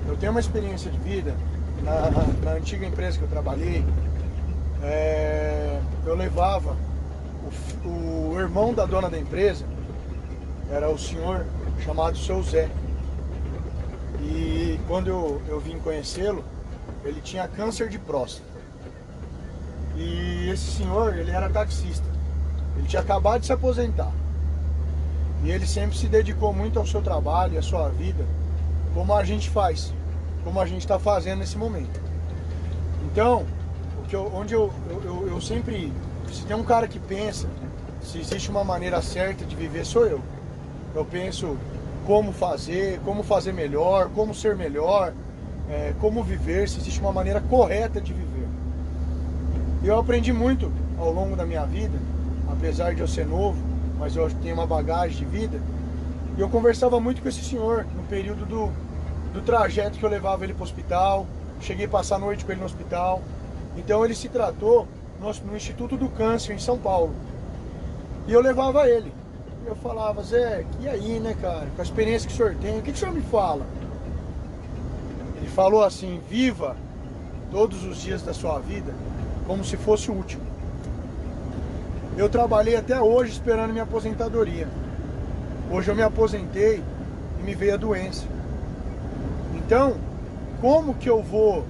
[0.07, 1.35] Eu tenho uma experiência de vida
[1.83, 2.09] na,
[2.43, 3.85] na antiga empresa que eu trabalhei.
[4.83, 6.75] É, eu levava
[7.83, 9.65] o, o irmão da dona da empresa,
[10.71, 11.45] era o senhor
[11.83, 12.69] chamado seu Zé.
[14.87, 16.43] Quando eu, eu vim conhecê-lo,
[17.03, 18.47] ele tinha câncer de próstata.
[19.95, 22.05] E esse senhor, ele era taxista.
[22.77, 24.11] Ele tinha acabado de se aposentar.
[25.43, 28.25] E ele sempre se dedicou muito ao seu trabalho e à sua vida,
[28.93, 29.93] como a gente faz,
[30.43, 31.99] como a gente está fazendo nesse momento.
[33.05, 33.45] Então,
[34.15, 34.71] eu, onde eu,
[35.03, 35.91] eu, eu sempre.
[36.31, 37.47] Se tem um cara que pensa
[38.01, 40.21] se existe uma maneira certa de viver, sou eu.
[40.93, 41.57] Eu penso
[42.05, 45.13] como fazer, como fazer melhor, como ser melhor,
[45.69, 48.47] é, como viver, se existe uma maneira correta de viver.
[49.83, 51.97] Eu aprendi muito ao longo da minha vida,
[52.51, 53.57] apesar de eu ser novo,
[53.97, 55.59] mas eu tenho uma bagagem de vida.
[56.37, 58.71] E eu conversava muito com esse senhor no período do,
[59.33, 61.25] do trajeto que eu levava ele para o hospital.
[61.61, 63.21] Cheguei a passar a noite com ele no hospital.
[63.77, 64.87] Então ele se tratou
[65.19, 67.13] no, no Instituto do Câncer em São Paulo.
[68.27, 69.11] E eu levava ele.
[69.65, 71.67] Eu falava, Zé, e aí, né, cara?
[71.75, 73.65] Com a experiência que o senhor tem, o que, que o senhor me fala?
[75.37, 76.75] Ele falou assim: viva
[77.51, 78.93] todos os dias da sua vida
[79.47, 80.43] como se fosse o último.
[82.15, 84.67] Eu trabalhei até hoje esperando minha aposentadoria.
[85.71, 86.83] Hoje eu me aposentei
[87.39, 88.25] e me veio a doença.
[89.55, 89.97] Então,
[90.61, 91.65] como que eu vou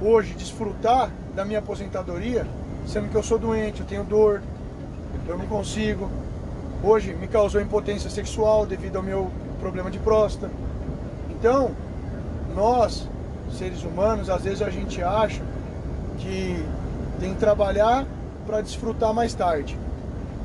[0.00, 2.46] hoje desfrutar da minha aposentadoria,
[2.86, 4.40] sendo que eu sou doente, eu tenho dor,
[5.26, 6.08] eu não consigo.
[6.82, 10.50] Hoje me causou impotência sexual devido ao meu problema de próstata.
[11.30, 11.72] Então,
[12.54, 13.08] nós,
[13.50, 15.42] seres humanos, às vezes a gente acha
[16.18, 16.64] que
[17.18, 18.06] tem que trabalhar
[18.46, 19.78] para desfrutar mais tarde.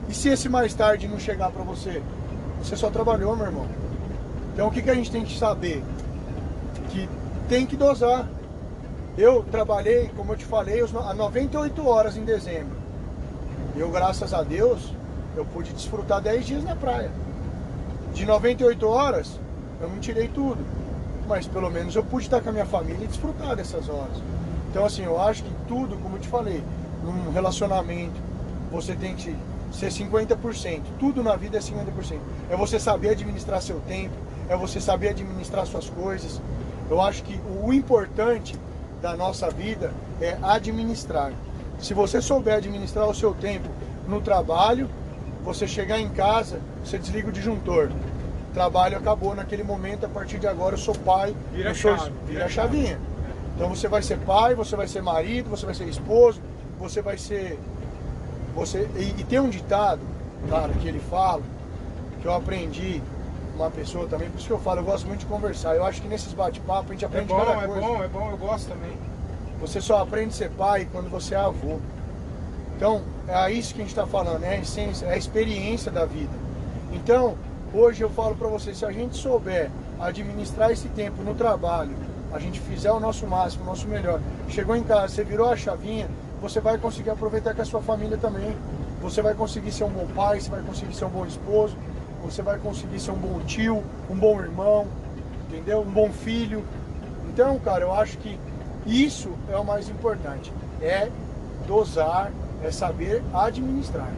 [0.10, 2.02] E se esse mais tarde não chegar para você?
[2.62, 3.68] Você só trabalhou, meu irmão.
[4.54, 5.84] Então o que, que a gente tem que saber?
[6.90, 7.08] Que
[7.48, 8.28] tem que dosar.
[9.16, 12.76] Eu trabalhei, como eu te falei, a 98 horas em dezembro.
[13.76, 14.92] Eu, graças a Deus,
[15.36, 17.12] eu pude desfrutar 10 dias na praia.
[18.14, 19.40] De 98 horas,
[19.82, 20.64] eu não tirei tudo.
[21.28, 24.18] Mas pelo menos eu pude estar com a minha família e desfrutar dessas horas.
[24.70, 26.64] Então, assim, eu acho que tudo, como eu te falei,
[27.04, 28.20] num relacionamento,
[28.72, 29.36] você tem que
[29.72, 30.82] ser 50%.
[31.00, 32.18] Tudo na vida é 50%.
[32.50, 34.16] É você saber administrar seu tempo,
[34.50, 36.42] é você saber administrar suas coisas.
[36.90, 38.56] Eu acho que o importante
[39.02, 41.32] da nossa vida é administrar.
[41.80, 43.68] Se você souber administrar o seu tempo
[44.08, 44.90] no trabalho,
[45.44, 47.90] você chegar em casa, você desliga o disjuntor.
[48.54, 52.12] Trabalho acabou naquele momento, a partir de agora eu sou pai, vira, eu sou, chave,
[52.28, 53.00] vira, a chavinha.
[53.56, 56.42] Então você vai ser pai, você vai ser marido, você vai ser esposo,
[56.80, 57.60] você vai ser.
[58.56, 60.02] Você, e, e tem um ditado,
[60.50, 61.42] cara, que ele fala,
[62.22, 63.02] que eu aprendi
[63.56, 65.76] uma pessoa também, por isso que eu falo, eu gosto muito de conversar.
[65.76, 67.82] Eu acho que nesses bate-papos a gente É aprende bom, cada é coisa.
[67.82, 68.92] bom, é bom, eu gosto também.
[69.60, 71.80] Você só aprende a ser pai quando você é avô.
[72.84, 76.04] Então, é isso que a gente está falando, é a essência, é a experiência da
[76.04, 76.34] vida.
[76.92, 77.38] Então,
[77.74, 81.96] hoje eu falo para você, se a gente souber administrar esse tempo no trabalho,
[82.34, 84.20] a gente fizer o nosso máximo, o nosso melhor,
[84.50, 86.10] chegou em casa, você virou a chavinha,
[86.42, 88.54] você vai conseguir aproveitar com a sua família também.
[89.02, 91.78] Você vai conseguir ser um bom pai, você vai conseguir ser um bom esposo,
[92.22, 94.88] você vai conseguir ser um bom tio, um bom irmão,
[95.48, 95.80] entendeu?
[95.80, 96.66] Um bom filho.
[97.30, 98.38] Então, cara, eu acho que
[98.86, 100.52] isso é o mais importante.
[100.82, 101.08] É
[101.66, 102.30] dosar,
[102.64, 104.10] é saber administrar.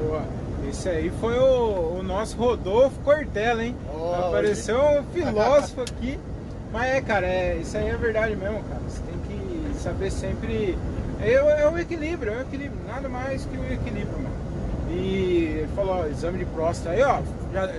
[0.00, 0.22] Boa.
[0.68, 3.76] Esse aí foi o, o nosso Rodolfo Cortella, hein?
[3.94, 6.18] Ó, Apareceu um filósofo aqui.
[6.72, 8.80] Mas é, cara, é, isso aí é verdade mesmo, cara.
[8.88, 10.76] Você tem que saber sempre.
[11.20, 12.80] É, é o equilíbrio, é o equilíbrio.
[12.86, 14.34] Nada mais que o equilíbrio, mano.
[14.90, 17.20] E ele falou, ó, exame de próstata aí, ó.
[17.52, 17.70] Já,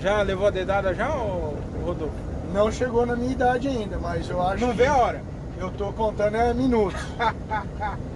[0.00, 1.54] já levou a dedada já, ô,
[1.84, 2.14] Rodolfo?
[2.52, 5.20] Não chegou na minha idade ainda, mas eu acho Não vê a hora.
[5.58, 7.00] eu tô contando é minutos.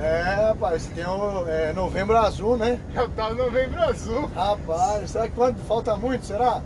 [0.00, 2.78] é, rapaz, tem o é, novembro azul, né?
[3.16, 4.30] Tava no novembro azul.
[4.34, 6.60] Rapaz, será que quando falta muito, será?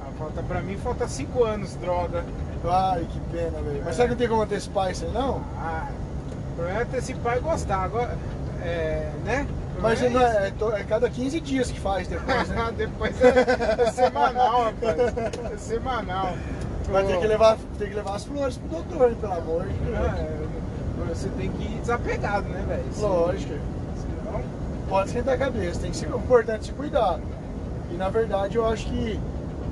[0.00, 2.24] Ah, falta pra mim, falta 5 anos, droga.
[2.64, 3.82] Ai, que pena, velho.
[3.84, 5.42] Mas será que não tem como antecipar isso aí, não?
[5.58, 5.88] Ah,
[6.52, 7.82] o problema é antecipar e gostar.
[7.82, 8.16] Agora,
[8.62, 9.46] é, né?
[9.80, 12.72] Mas é, é, to- é cada 15 dias que faz depois, né?
[12.76, 14.98] Depois é, é semanal, rapaz.
[15.52, 16.34] É semanal.
[16.88, 20.51] Vai ter que, levar, tem que levar as flores pro doutor, pelo amor de Deus.
[21.08, 22.84] Você tem que ir desapegado, né, velho?
[22.98, 23.54] Lógico.
[23.96, 24.42] Senão,
[24.88, 27.18] Pode esquentar a cabeça, tem que ser importante se cuidar.
[27.90, 29.18] E na verdade eu acho que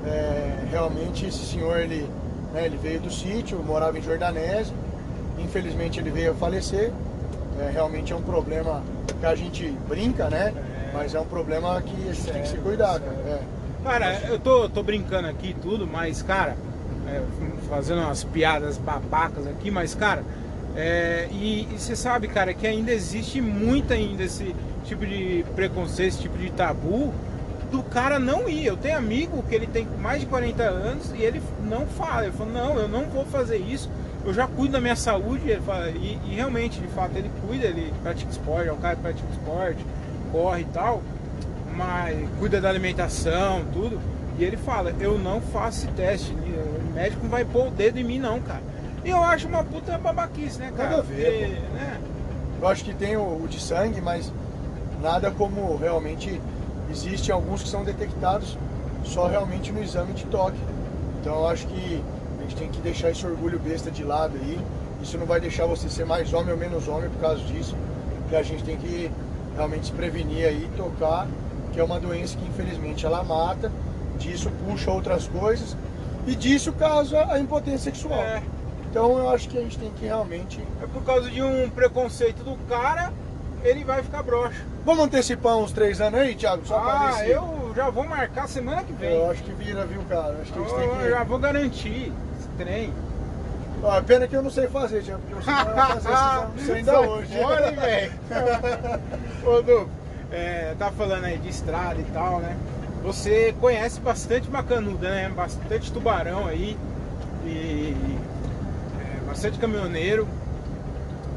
[0.05, 2.09] é, realmente esse senhor ele,
[2.53, 4.73] né, ele veio do sítio, morava em Jordanésio
[5.43, 6.91] infelizmente ele veio a falecer.
[7.59, 8.81] É, realmente é um problema
[9.19, 10.53] que a gente brinca, né?
[10.55, 10.91] É.
[10.93, 13.05] Mas é um problema que a gente tem que se cuidar, sério.
[13.05, 13.27] cara.
[13.27, 13.41] É.
[13.83, 16.55] Cara, eu tô, tô brincando aqui e tudo, mas, cara,
[17.07, 17.21] é,
[17.67, 20.23] fazendo umas piadas babacas aqui, mas, cara,
[20.75, 24.55] é, e você sabe, cara, que ainda existe muito ainda esse
[24.85, 27.13] tipo de preconceito, esse tipo de tabu
[27.71, 28.65] do cara não ir.
[28.65, 32.25] Eu tenho amigo que ele tem mais de 40 anos e ele não fala.
[32.25, 33.89] Ele fala, não, eu não vou fazer isso,
[34.25, 35.49] eu já cuido da minha saúde.
[35.49, 38.95] Ele fala, e, e realmente, de fato, ele cuida, ele pratica esporte, é um cara
[38.95, 39.85] que pratica esporte,
[40.31, 41.01] corre e tal,
[41.75, 43.99] mas cuida da alimentação, tudo.
[44.37, 47.99] E ele fala, eu não faço esse teste, o médico não vai pôr o dedo
[47.99, 48.70] em mim não, cara.
[49.03, 50.89] E eu acho uma puta babaquice, né, cara?
[50.89, 52.01] Nada a ver, Porque, né?
[52.61, 54.31] Eu acho que tem o, o de sangue, mas
[55.01, 56.39] nada como realmente
[56.89, 58.57] existem alguns que são detectados
[59.03, 60.59] só realmente no exame de toque.
[61.19, 62.03] Então eu acho que
[62.39, 64.59] a gente tem que deixar esse orgulho besta de lado aí.
[65.01, 67.75] Isso não vai deixar você ser mais homem ou menos homem por causa disso.
[68.31, 69.09] E a gente tem que
[69.55, 71.27] realmente se prevenir aí, tocar,
[71.73, 73.71] que é uma doença que infelizmente ela mata,
[74.19, 75.75] disso puxa outras coisas
[76.27, 78.19] e disso causa a impotência sexual.
[78.19, 78.41] É.
[78.91, 80.61] Então eu acho que a gente tem que realmente.
[80.83, 83.11] É por causa de um preconceito do cara,
[83.63, 84.61] ele vai ficar broxa.
[84.85, 86.65] Vamos antecipar uns três anos aí, Thiago?
[86.65, 87.31] Só pra Ah, ver se.
[87.31, 89.13] eu já vou marcar semana que vem.
[89.15, 90.35] Eu acho que vira, viu, cara?
[90.41, 91.09] Acho que gente tem Eu que.
[91.09, 92.93] já vou garantir esse trem.
[93.83, 96.09] Ó, pena que eu não sei fazer, Thiago, porque você vai fazer
[96.57, 97.39] esses ainda hoje.
[97.41, 98.11] fora, velho.
[99.45, 99.89] Ô, Du,
[100.31, 102.55] é, tá falando aí de estrada e tal, né?
[103.03, 105.31] Você conhece bastante macanuda, né?
[105.35, 106.77] Bastante tubarão aí.
[107.45, 108.20] E é,
[109.31, 110.27] bastante caminhoneiro.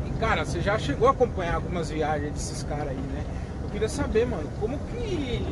[0.05, 3.25] E, cara, você já chegou a acompanhar algumas viagens desses caras aí, né?
[3.63, 5.47] Eu queria saber, mano, como que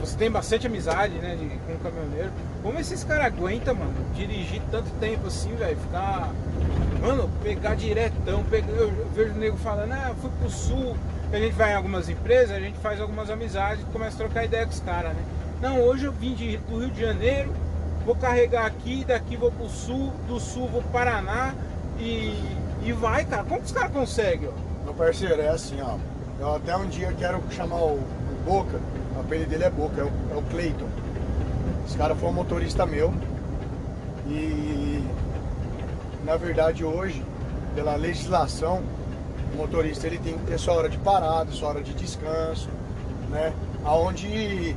[0.00, 2.30] você tem bastante amizade, né, de, com o caminhoneiro.
[2.62, 6.32] Como esses caras aguentam, mano, dirigir tanto tempo assim, velho, ficar.
[7.00, 10.96] Mano, pegar diretão, pegar, eu vejo o nego falando, ah, fui pro sul,
[11.32, 14.64] a gente vai em algumas empresas, a gente faz algumas amizades, começa a trocar ideia
[14.64, 15.22] com os caras, né?
[15.60, 17.52] Não, hoje eu vim de, do Rio de Janeiro,
[18.04, 21.54] vou carregar aqui, daqui vou pro sul, do sul vou pro Paraná
[21.98, 22.34] e,
[22.84, 23.44] e vai, cara.
[23.44, 24.84] Como que os caras conseguem, ó?
[24.84, 25.96] Meu parceiro, é assim, ó.
[26.40, 28.80] Eu até um dia quero chamar o, o Boca,
[29.16, 30.88] o apelido dele é Boca, é o, é o Cleiton.
[31.86, 33.12] Esse cara foi um motorista meu.
[34.26, 35.02] E
[36.24, 37.24] na verdade hoje,
[37.74, 38.82] pela legislação,
[39.54, 42.68] o motorista ele tem que ter sua hora de parada, sua hora de descanso,
[43.30, 43.52] né?
[43.84, 44.76] Aonde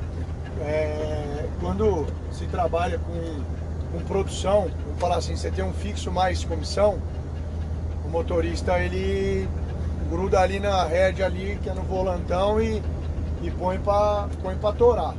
[0.62, 3.42] é, quando se trabalha com,
[3.92, 6.98] com produção, vamos falar assim, você tem um fixo mais comissão,
[8.06, 9.48] o motorista ele
[10.10, 12.82] gruda ali na rédea ali, que é no volantão e,
[13.42, 15.14] e põe para põe pra torar.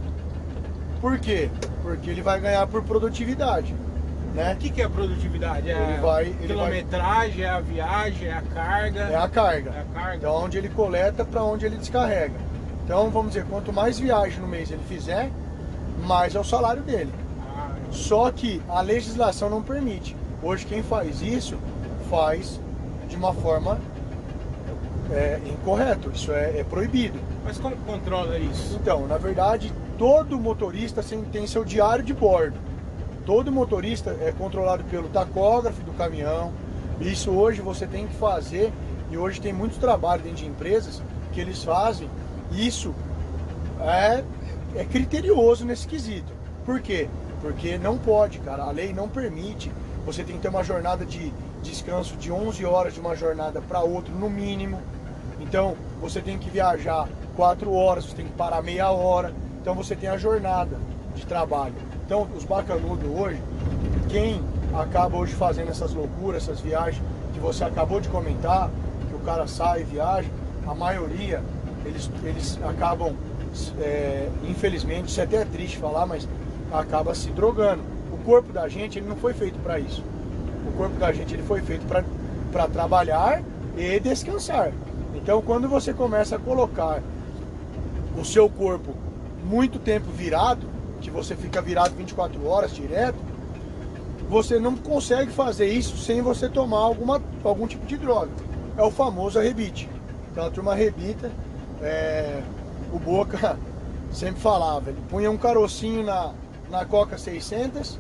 [1.01, 1.51] Por quê?
[1.83, 3.75] Porque ele vai ganhar por produtividade,
[4.35, 4.53] né?
[4.55, 5.69] O que, que é a produtividade?
[5.71, 9.01] É Ele vai- ele quilometragem, é a viagem, é a carga.
[9.01, 9.71] É a carga.
[9.71, 10.17] É a carga.
[10.17, 12.35] Então onde ele coleta para onde ele descarrega.
[12.85, 15.31] Então vamos dizer, quanto mais viagem no mês ele fizer,
[16.07, 17.13] mais é o salário dele.
[17.93, 20.17] Só que a legislação não permite.
[20.43, 21.57] Hoje quem faz isso
[22.11, 22.59] faz
[23.09, 23.79] de uma forma
[25.11, 26.09] é, incorreta.
[26.13, 27.19] Isso é, é proibido.
[27.45, 28.79] mas como controla isso?
[28.81, 32.57] Então, na verdade, todo motorista tem- seu diário de bordo.
[33.27, 36.53] Todo motorista é controlado pelo tacógrafo do caminhão.
[37.01, 38.73] Isso hoje você tem que fazer
[39.11, 41.03] e hoje tem muitos trabalhos dentro de empresas
[41.33, 42.09] que eles fazem.
[42.51, 42.95] Isso
[43.81, 44.25] é,
[44.77, 46.33] é criterioso nesse quesito.
[46.65, 47.09] Por quê?
[47.43, 48.63] Porque não pode, cara.
[48.63, 49.71] A lei não permite.
[50.07, 53.81] Você tem que ter uma jornada de descanso de 11 horas de uma jornada para
[53.81, 54.81] outra, no mínimo.
[55.41, 59.35] Então, você tem que viajar 4 horas, você tem que parar meia hora.
[59.61, 60.79] Então, você tem a jornada
[61.15, 61.75] de trabalho.
[62.07, 63.41] Então, os bacanudos hoje,
[64.09, 67.03] quem acaba hoje fazendo essas loucuras, essas viagens
[67.35, 68.71] que você acabou de comentar,
[69.09, 70.29] que o cara sai e viaja,
[70.67, 71.43] a maioria,
[71.85, 73.15] eles, eles acabam,
[73.81, 76.29] é, infelizmente, isso é até triste falar, mas
[76.73, 77.83] acaba se drogando.
[78.13, 80.03] O corpo da gente, ele não foi feito para isso.
[80.67, 83.43] O corpo da gente, ele foi feito para trabalhar
[83.77, 84.73] e descansar.
[85.15, 87.03] Então, quando você começa a colocar
[88.19, 88.95] o seu corpo
[89.45, 90.67] muito tempo virado,
[91.01, 93.19] que você fica virado 24 horas direto,
[94.29, 98.31] você não consegue fazer isso sem você tomar alguma, algum tipo de droga.
[98.77, 99.89] É o famoso arrebite.
[100.31, 101.31] Então a turma arrebita,
[101.83, 102.41] é,
[102.93, 103.59] o Boca
[104.11, 106.33] sempre falava, ele punha um carocinho na,
[106.71, 107.99] na Coca 600,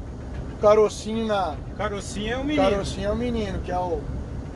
[0.61, 1.57] carocinho na...
[1.77, 2.71] Carocinho é o menino.
[2.71, 4.01] Carocinho é o menino, que é o,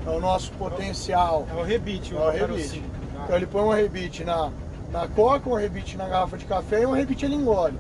[0.06, 1.46] é o nosso potencial.
[1.50, 2.46] É o rebite, o É o rebite.
[2.46, 2.90] carocinho.
[3.24, 4.50] Então ele põe um rebite na,
[4.92, 7.76] na coca, um rebite na garrafa de café e um rebite ele engole.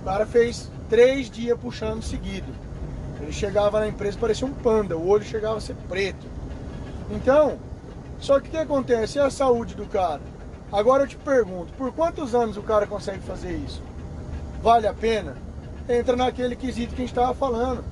[0.00, 2.52] O cara fez três dias puxando seguido.
[3.20, 6.26] Ele chegava na empresa, parecia um panda, o olho chegava a ser preto.
[7.10, 7.58] Então,
[8.18, 9.18] só que o que acontece?
[9.18, 10.20] É a saúde do cara.
[10.72, 13.82] Agora eu te pergunto, por quantos anos o cara consegue fazer isso?
[14.62, 15.36] Vale a pena?
[15.88, 17.84] Entra naquele quesito que a gente estava falando.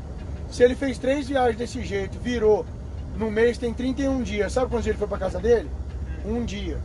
[0.51, 2.65] Se ele fez três viagens desse jeito, virou,
[3.17, 5.71] no mês tem 31 dias, sabe quantos dias ele foi para casa dele?
[6.25, 6.79] Um dia.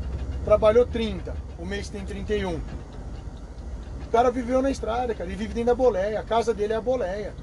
[0.43, 2.55] Trabalhou 30, o mês tem 31.
[2.55, 2.61] O
[4.11, 6.81] cara viveu na estrada, cara, ele vive dentro da boleia, a casa dele é a
[6.81, 7.33] boleia.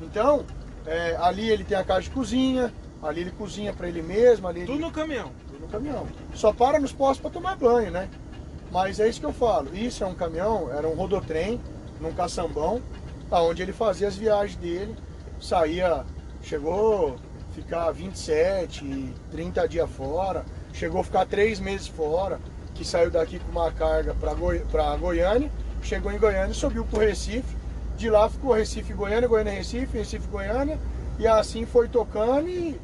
[0.00, 0.44] Então,
[0.86, 4.60] é, ali ele tem a casa de cozinha, ali ele cozinha para ele mesmo, ali
[4.62, 4.80] Tudo ele...
[4.80, 5.30] no caminhão.
[5.46, 6.06] Tudo no caminhão.
[6.34, 8.08] Só para nos postos para tomar banho, né?
[8.70, 9.74] Mas é isso que eu falo.
[9.74, 11.60] Isso é um caminhão, era um rodotrem,
[12.00, 12.82] num caçambão,
[13.30, 14.96] onde ele fazia as viagens dele,
[15.40, 16.04] saía,
[16.42, 17.16] chegou
[17.50, 22.40] a ficar 27, 30 dias fora, chegou a ficar três meses fora,
[22.74, 24.62] que saiu daqui com uma carga para Goi
[25.00, 25.50] Goiânia,
[25.82, 27.56] chegou em Goiânia, subiu para o Recife,
[27.96, 30.78] de lá ficou Recife, Goiânia, Goiânia, Recife, Recife, Goiânia,
[31.18, 32.80] e assim foi tocando e.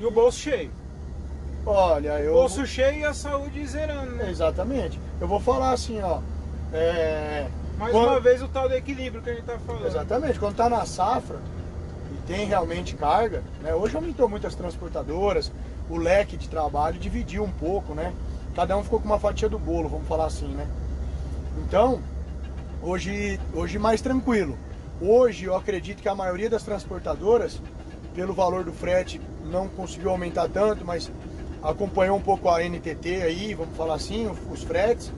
[0.00, 0.70] E o bolso cheio.
[1.66, 2.32] Olha, eu.
[2.32, 4.30] Bolso cheio e a saúde zerando, né?
[4.30, 4.98] Exatamente.
[5.20, 6.20] Eu vou falar assim, ó.
[6.72, 7.46] É...
[7.78, 9.86] Mais quando- uma vez o tal do equilíbrio que a gente tá falando.
[9.86, 11.38] Exatamente, quando tá na safra
[12.12, 13.74] e tem realmente carga, né?
[13.74, 15.50] Hoje aumentou muito as transportadoras,
[15.90, 18.12] o leque de trabalho dividiu um pouco, né?
[18.54, 20.66] Cada um ficou com uma fatia do bolo, vamos falar assim, né?
[21.58, 22.00] Então,
[22.82, 24.56] hoje, hoje mais tranquilo.
[25.00, 27.60] Hoje eu acredito que a maioria das transportadoras,
[28.14, 31.10] pelo valor do frete, não conseguiu aumentar tanto, mas
[31.62, 35.12] acompanhou um pouco a NTT aí, vamos falar assim, os fretes.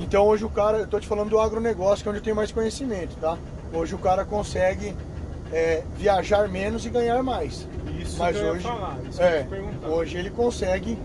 [0.00, 2.36] Então hoje o cara, eu tô te falando do agronegócio, que é onde eu tenho
[2.36, 3.36] mais conhecimento, tá?
[3.72, 4.96] Hoje o cara consegue
[5.52, 7.66] é, viajar menos e ganhar mais.
[8.00, 9.46] Isso Mas hoje, falar, isso é,
[9.88, 10.98] hoje ele consegue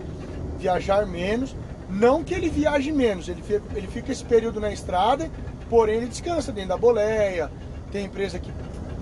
[0.58, 1.54] viajar menos.
[1.88, 5.30] Não que ele viaje menos, ele fica, ele fica esse período na estrada,
[5.70, 7.50] porém ele descansa dentro da boleia.
[7.92, 8.50] Tem empresa que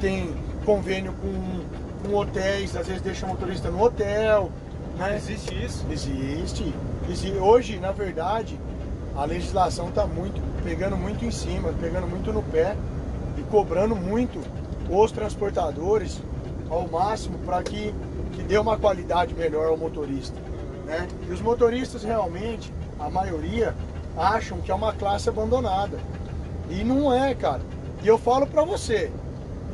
[0.01, 0.35] tem
[0.67, 4.51] convênio com, com hotéis, às vezes deixa o motorista no hotel.
[4.99, 5.17] Né?
[5.17, 5.85] Existe isso?
[5.91, 6.75] Existe.
[7.09, 8.59] Exi- Hoje, na verdade,
[9.17, 12.77] a legislação está muito pegando muito em cima, pegando muito no pé
[13.39, 14.41] e cobrando muito
[14.89, 16.21] os transportadores
[16.69, 17.95] ao máximo para que,
[18.33, 20.37] que dê uma qualidade melhor ao motorista.
[20.85, 21.07] Né?
[21.29, 23.75] E os motoristas realmente, a maioria,
[24.17, 25.99] acham que é uma classe abandonada.
[26.71, 27.61] E não é, cara.
[28.03, 29.11] E eu falo para você,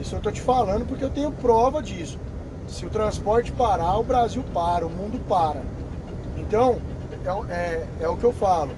[0.00, 2.18] isso eu tô te falando porque eu tenho prova disso.
[2.66, 5.62] Se o transporte parar, o Brasil para, o mundo para.
[6.36, 6.80] Então,
[7.48, 8.70] é, é, é o que eu falo.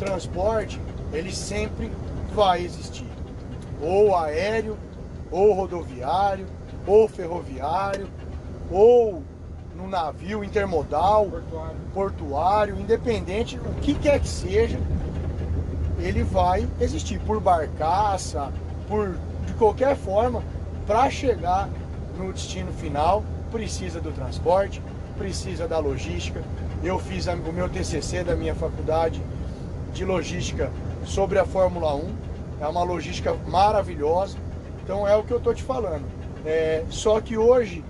[0.00, 0.80] Transporte,
[1.12, 1.92] ele sempre
[2.34, 3.06] vai existir.
[3.82, 4.76] Ou aéreo,
[5.30, 6.46] ou rodoviário,
[6.86, 8.08] ou ferroviário,
[8.70, 9.22] ou
[9.76, 11.76] no navio intermodal, Portuário.
[11.92, 14.78] portuário, independente, o que quer que seja,
[15.98, 18.50] ele vai existir por barcaça,
[18.88, 20.42] por de qualquer forma,
[20.86, 21.68] para chegar
[22.16, 24.82] no destino final, precisa do transporte,
[25.18, 26.42] precisa da logística.
[26.82, 29.20] Eu fiz o meu TCC da minha faculdade
[29.92, 30.70] de logística
[31.04, 32.14] sobre a Fórmula 1.
[32.60, 34.36] É uma logística maravilhosa.
[34.84, 36.04] Então é o que eu tô te falando.
[36.44, 37.84] É, só que hoje,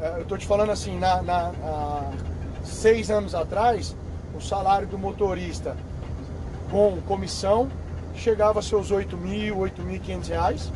[0.00, 2.10] é, eu tô te falando assim, na, na- há
[2.64, 3.96] seis anos atrás,
[4.34, 5.76] o salário do motorista
[6.70, 7.68] com comissão
[8.14, 10.72] chegava a seus 8 mil, 8.500 reais,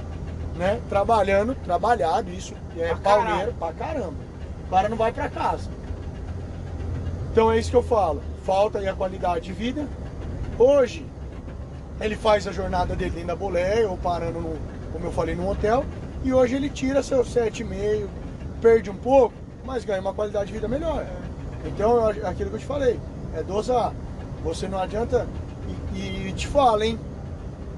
[0.56, 0.80] né?
[0.88, 3.54] Trabalhando, trabalhado, isso é Pra pauleiro caralho.
[3.54, 4.14] pra caramba.
[4.66, 5.68] O cara não vai pra casa.
[7.32, 8.22] Então é isso que eu falo.
[8.44, 9.86] Falta aí a qualidade de vida.
[10.60, 11.06] Hoje,
[11.98, 14.58] ele faz a jornada dele dentro da boleia ou parando, no,
[14.92, 15.86] como eu falei, num hotel.
[16.22, 18.06] E hoje ele tira seus 7,5,
[18.60, 21.06] perde um pouco, mas ganha uma qualidade de vida melhor.
[21.64, 23.00] Então é aquilo que eu te falei,
[23.34, 23.94] é dosar.
[24.44, 25.26] Você não adianta.
[25.94, 26.98] E, e te falo, hein?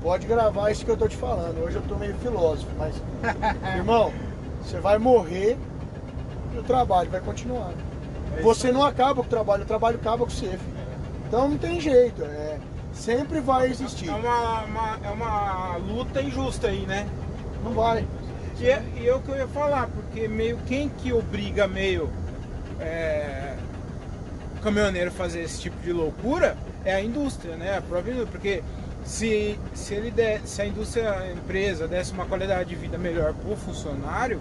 [0.03, 1.63] Pode gravar isso que eu tô te falando.
[1.63, 3.01] Hoje eu tô meio filósofo, mas.
[3.77, 4.13] irmão,
[4.61, 5.57] você vai morrer
[6.53, 7.71] e o trabalho vai continuar.
[8.37, 10.82] É Você não acaba com o trabalho, o trabalho acaba com você, filho.
[11.33, 12.23] Então não tem jeito.
[12.23, 12.59] É,
[12.93, 14.07] sempre vai existir.
[14.11, 17.09] É uma, uma- é uma luta injusta aí, né?
[17.65, 18.07] Não vai.
[18.59, 22.11] Que é, e é o que eu ia falar, porque meio quem que obriga meio
[22.79, 23.55] é,
[24.59, 26.55] o caminhoneiro a fazer esse tipo de loucura
[26.85, 27.79] é a indústria, né?
[27.79, 28.63] A própria indústria, porque
[29.03, 33.33] se, se ele der, se a indústria, a empresa desse uma qualidade de vida melhor
[33.33, 34.39] pro funcionário,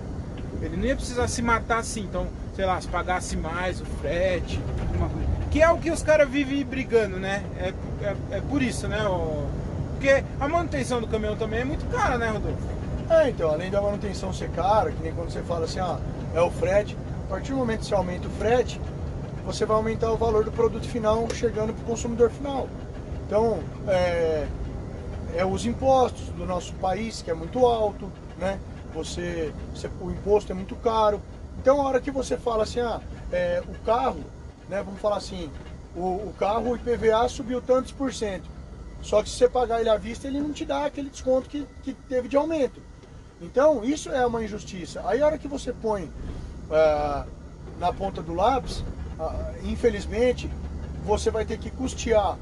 [0.62, 4.60] ele não ia precisar se matar assim, então, sei lá, se pagasse mais o frete,
[4.94, 5.31] uma coisa.
[5.52, 7.44] Que é o que os caras vivem brigando, né?
[7.58, 7.74] É,
[8.06, 9.04] é, é por isso, né?
[9.08, 9.48] o-
[9.94, 12.58] porque a manutenção do caminhão também é muito cara, né, Rodolfo?
[13.10, 16.00] É, então, além da manutenção ser cara, que nem quando você fala assim, ah,
[16.34, 16.98] é o frete,
[17.28, 18.82] a partir do momento que você aumenta o frete,
[19.46, 22.68] você vai aumentar o valor do produto final chegando para o consumidor final.
[23.28, 24.48] Então, é,
[25.36, 28.58] é os impostos do nosso país, que é muito alto, né?
[28.96, 31.22] Você, você- o imposto é muito caro.
[31.60, 33.00] Então, a hora que você fala assim, ah,
[33.32, 34.22] é, o carro,
[34.72, 35.52] né, vamos falar assim,
[35.94, 38.50] o, o carro, o IPVA subiu tantos por cento.
[39.02, 41.68] Só que se você pagar ele à vista, ele não te dá aquele desconto que,
[41.84, 42.82] que teve de aumento.
[43.42, 45.02] Então, isso é uma injustiça.
[45.06, 47.30] Aí, a hora que você põe uh,
[47.80, 48.80] na ponta do lápis,
[49.20, 50.50] uh, infelizmente,
[51.04, 52.38] você vai ter que custear,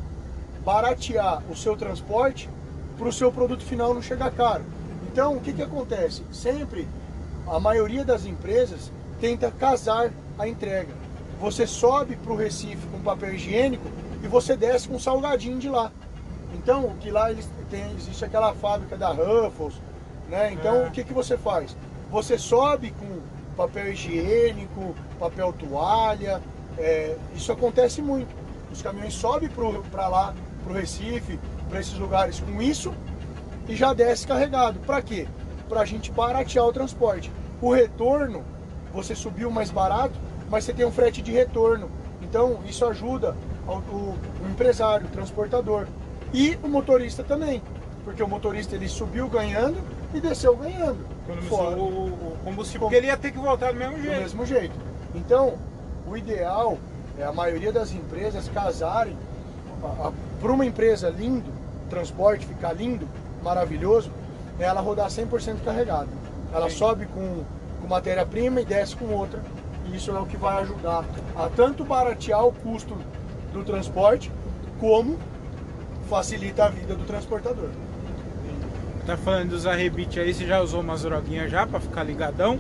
[0.64, 2.48] baratear o seu transporte
[2.96, 4.66] para o seu produto final não chegar caro.
[5.12, 6.22] Então, o que, que acontece?
[6.32, 6.88] Sempre,
[7.48, 10.99] a maioria das empresas tenta casar a entrega.
[11.40, 13.88] Você sobe para o Recife com papel higiênico
[14.24, 15.92] e você desce com salgadinho de lá.
[16.54, 19.76] Então, que lá eles tem, existe aquela fábrica da Ruffles,
[20.28, 20.52] né?
[20.52, 20.88] Então, é.
[20.88, 21.76] o que, que você faz?
[22.12, 23.22] Você sobe com
[23.56, 26.42] papel higiênico, papel toalha,
[26.78, 28.36] é, isso acontece muito.
[28.72, 30.34] Os caminhões sobem para lá,
[30.64, 32.94] para o Recife, para esses lugares com isso
[33.70, 34.80] e já desce carregado.
[34.80, 35.28] Para quê?
[35.70, 37.32] Para a gente baratear o transporte.
[37.62, 38.44] O retorno,
[38.92, 40.20] você subiu mais barato,
[40.50, 41.90] mas você tem um frete de retorno.
[42.22, 43.36] Então, isso ajuda
[43.68, 45.88] o, o, o empresário, o transportador.
[46.34, 47.62] E o motorista também,
[48.04, 49.78] porque o motorista ele subiu ganhando
[50.14, 51.06] e desceu ganhando.
[51.48, 51.76] Fora.
[51.78, 54.16] O, o combustível, porque ele ia ter que voltar do mesmo jeito.
[54.16, 54.76] Do mesmo jeito.
[55.16, 55.56] Então,
[56.08, 56.78] o ideal
[57.18, 59.16] é a maioria das empresas casarem
[60.42, 61.52] para uma empresa lindo,
[61.90, 63.08] transporte ficar lindo,
[63.44, 64.12] maravilhoso,
[64.60, 66.08] é ela rodar 100% carregada.
[66.54, 66.78] Ela Sim.
[66.78, 67.44] sobe com,
[67.82, 69.42] com matéria-prima e desce com outra.
[69.86, 71.06] E isso é o que vai ajudar
[71.36, 72.98] a tanto baratear o custo
[73.54, 74.32] do transporte,
[74.80, 75.18] como
[76.10, 77.70] facilita a vida do transportador.
[79.06, 82.60] Tá falando dos arrebites aí, você já usou umas droguinhas já pra ficar ligadão?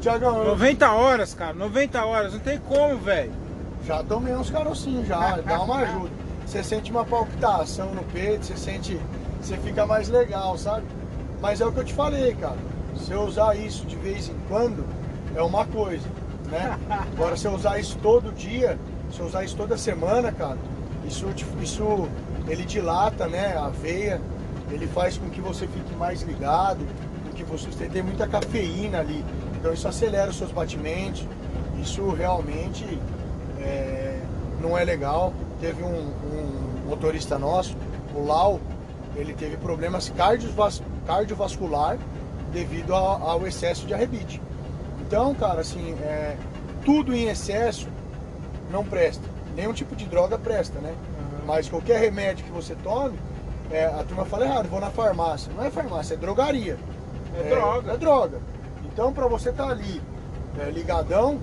[0.00, 3.32] Tiagão, 90 horas, cara, 90 horas, não tem como, velho.
[3.84, 6.10] Já tomei uns carocinhos já, dá uma ajuda.
[6.46, 8.98] Você sente uma palpitação no peito, você sente.
[9.40, 10.86] Você fica mais legal, sabe?
[11.40, 12.56] Mas é o que eu te falei, cara.
[12.96, 14.84] Se eu usar isso de vez em quando,
[15.34, 16.06] é uma coisa,
[16.50, 16.78] né?
[17.12, 18.78] Agora se eu usar isso todo dia,
[19.10, 20.58] se eu usar isso toda semana, cara,
[21.06, 21.26] isso,
[21.62, 22.08] isso
[22.46, 24.20] ele dilata né, a veia,
[24.70, 26.86] ele faz com que você fique mais ligado,
[27.24, 29.24] com que você, tem muita cafeína ali.
[29.58, 31.26] Então isso acelera os seus batimentos,
[31.80, 32.84] isso realmente
[33.60, 34.20] é,
[34.60, 35.32] não é legal.
[35.60, 37.76] Teve um, um, motorista nosso,
[38.14, 38.60] o Lau,
[39.14, 41.98] ele teve problemas cardiovas, cardiovascular
[42.52, 44.40] devido ao, ao excesso de arrebite.
[45.08, 46.36] Então, cara, assim, é,
[46.84, 47.88] tudo em excesso
[48.70, 49.24] não presta.
[49.56, 50.94] Nenhum tipo de droga presta, né?
[51.46, 53.18] Mas qualquer remédio que você tome,
[53.70, 55.50] é, a turma fala errado, vou na farmácia.
[55.56, 56.76] Não é farmácia, é drogaria.
[57.34, 57.92] É, é droga.
[57.92, 58.40] É droga.
[58.84, 59.98] Então, para você estar tá ali
[60.58, 61.40] é, ligadão,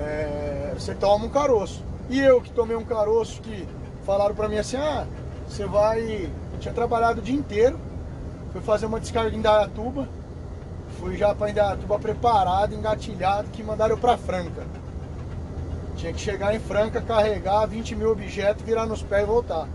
[0.00, 1.84] é, você toma um caroço.
[2.08, 3.68] E eu que tomei um caroço que
[4.06, 5.06] falaram para mim assim, ah,
[5.46, 6.30] você vai.
[6.54, 7.78] Eu tinha trabalhado o dia inteiro,
[8.50, 10.08] fui fazer uma descarga em Dayatuba,
[11.00, 14.62] fui já para Indaiatuba preparado, engatilhado, que mandaram eu para Franca.
[15.96, 19.66] Tinha que chegar em Franca, carregar 20 mil objetos, virar nos pés e voltar.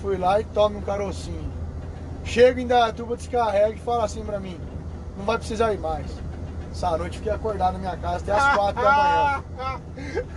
[0.00, 1.50] Fui lá e tome um carocinho.
[2.24, 4.58] Chego em Dayatuba, descarrega e fala assim pra mim,
[5.16, 6.06] não vai precisar ir mais.
[6.72, 9.80] Essa noite fiquei acordado na minha casa até as 4 da manhã.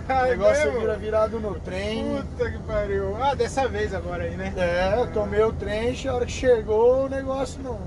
[0.08, 2.04] o negócio é vira virado no trem.
[2.16, 3.16] Puta que pariu.
[3.22, 4.52] Ah, dessa vez agora aí, né?
[4.56, 7.78] É, tomei o trem, a hora que chegou o negócio não,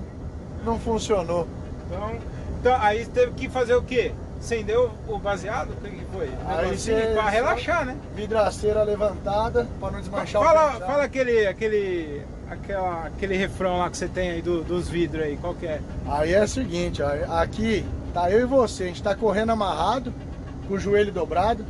[0.66, 1.48] não funcionou.
[1.90, 2.16] Então,
[2.60, 4.12] então aí teve que fazer o quê?
[4.40, 5.72] Acendeu o baseado?
[5.72, 6.30] O que foi?
[6.48, 7.98] Aí você, pra relaxar, né?
[8.16, 13.98] Vidraceira levantada pra não desmanchar fala, o Fala aquele, aquele, aquela, aquele refrão lá que
[13.98, 15.82] você tem aí do, dos vidros aí, qual que é?
[16.08, 17.10] Aí é o seguinte, ó,
[17.42, 20.14] aqui tá eu e você, a gente tá correndo amarrado,
[20.68, 21.66] com o joelho dobrado,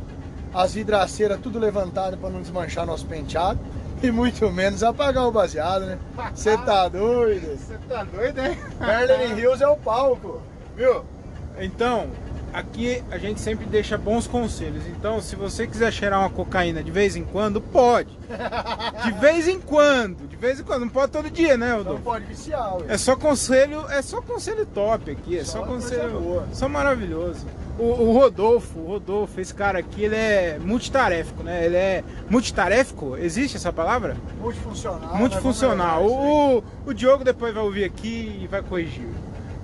[0.54, 3.58] as vidraceiras tudo levantadas para não desmanchar nosso penteado.
[4.02, 5.98] E muito menos apagar o baseado, né?
[6.34, 7.56] Você tá doido?
[7.56, 8.58] Você tá doido, hein?
[8.80, 10.40] Merlin Hills é o palco,
[10.74, 11.04] viu?
[11.58, 12.08] Então,
[12.52, 14.86] aqui a gente sempre deixa bons conselhos.
[14.86, 18.18] Então, se você quiser cheirar uma cocaína de vez em quando, pode.
[19.04, 21.94] De vez em quando, de vez em quando, não pode todo dia, né, Rodolfo?
[21.94, 22.76] Não pode viciar.
[22.86, 26.46] É só conselho, é só conselho top aqui, é só, só conselho boa.
[26.52, 27.46] só maravilhoso.
[27.80, 31.64] O, o, Rodolfo, o Rodolfo, esse cara aqui, ele é multitaréfico, né?
[31.64, 33.16] Ele é multitaréfico?
[33.16, 34.18] Existe essa palavra?
[34.38, 35.16] Multifuncional.
[35.16, 36.02] Multifuncional.
[36.02, 36.06] Né?
[36.06, 39.08] O, o, Diogo depois vai ouvir aqui e vai corrigir.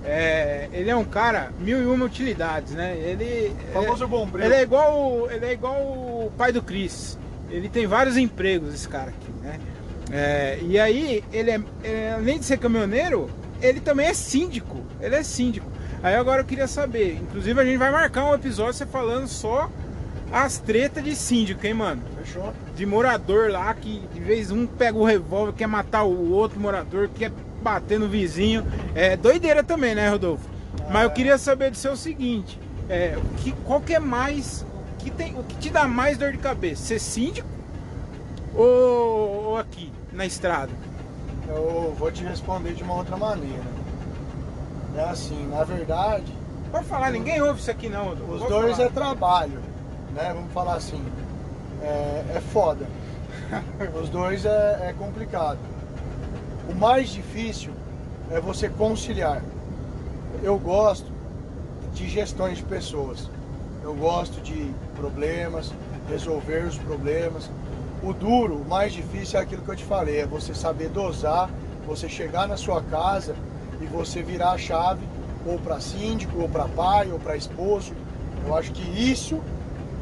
[0.03, 2.97] É, ele é um cara mil e uma utilidades, né?
[2.97, 4.45] Ele, o famoso é, bombril.
[4.45, 7.19] Ele é igual, ele é igual o pai do Cris.
[7.51, 9.59] Ele tem vários empregos, esse cara aqui, né?
[10.11, 13.29] É, e aí, ele é, é, além de ser caminhoneiro,
[13.61, 14.81] ele também é síndico.
[14.99, 15.76] Ele é síndico.
[16.03, 19.69] Aí agora eu queria saber, inclusive a gente vai marcar um episódio você falando só
[20.31, 22.01] as tretas de síndico, hein, mano?
[22.17, 22.53] Fechou?
[22.75, 27.09] De morador lá que de vez um pega o revólver, quer matar o outro morador,
[27.09, 27.31] quer
[27.61, 28.65] bater no vizinho.
[28.93, 30.47] É doideira também, né, Rodolfo?
[30.81, 34.65] Ah, Mas eu queria saber do seu seguinte: é, que, qual que é mais
[34.99, 36.83] que, tem, o que te dá mais dor de cabeça?
[36.83, 37.47] Ser síndico
[38.53, 40.71] ou, ou aqui, na estrada?
[41.47, 43.63] Eu vou te responder de uma outra maneira.
[44.97, 46.25] É assim, na verdade.
[46.71, 48.13] Pode falar, ninguém ouve isso aqui não.
[48.13, 48.87] Os dois falar.
[48.87, 49.59] é trabalho,
[50.15, 50.33] né?
[50.33, 51.01] Vamos falar assim.
[51.83, 52.87] É, é foda.
[54.01, 55.59] Os dois é, é complicado.
[56.67, 57.71] O mais difícil
[58.31, 59.43] é você conciliar.
[60.41, 61.11] Eu gosto
[61.93, 63.29] de gestões de pessoas.
[63.83, 65.71] Eu gosto de problemas,
[66.09, 67.49] resolver os problemas.
[68.01, 71.49] O duro, o mais difícil é aquilo que eu te falei, é você saber dosar,
[71.85, 73.35] você chegar na sua casa
[73.81, 75.05] e você virar a chave
[75.45, 77.93] ou para síndico, ou para pai, ou para esposo.
[78.45, 79.41] Eu acho que isso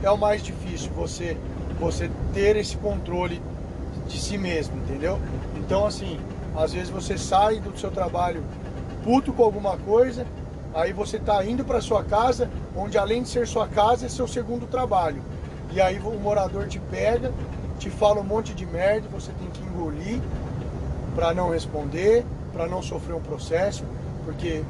[0.03, 1.37] é o mais difícil, você
[1.79, 3.41] você ter esse controle
[4.07, 5.19] de si mesmo, entendeu?
[5.57, 6.17] Então assim,
[6.55, 8.43] às vezes você sai do seu trabalho
[9.03, 10.25] puto com alguma coisa,
[10.73, 14.27] aí você está indo para sua casa, onde além de ser sua casa, é seu
[14.27, 15.21] segundo trabalho.
[15.71, 17.31] E aí o morador te pega,
[17.77, 20.21] te fala um monte de merda, você tem que engolir
[21.13, 22.25] para não responder,
[22.55, 23.83] para não sofrer um processo,
[24.23, 24.63] porque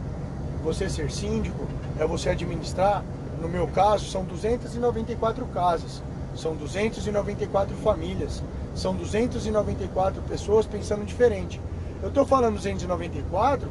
[0.64, 1.68] você ser síndico
[2.00, 3.04] é você administrar,
[3.40, 6.02] no meu caso, são 294 casas,
[6.36, 8.42] são 294 famílias,
[8.74, 11.62] são 294 pessoas pensando diferente.
[12.02, 13.70] Eu estou falando 294,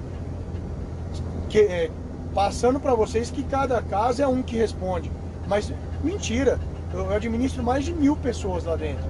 [1.48, 1.90] que, é,
[2.32, 5.10] passando para vocês que cada casa é um que responde.
[5.48, 5.72] Mas
[6.04, 6.58] mentira,
[6.92, 9.04] eu administro mais de mil pessoas lá dentro.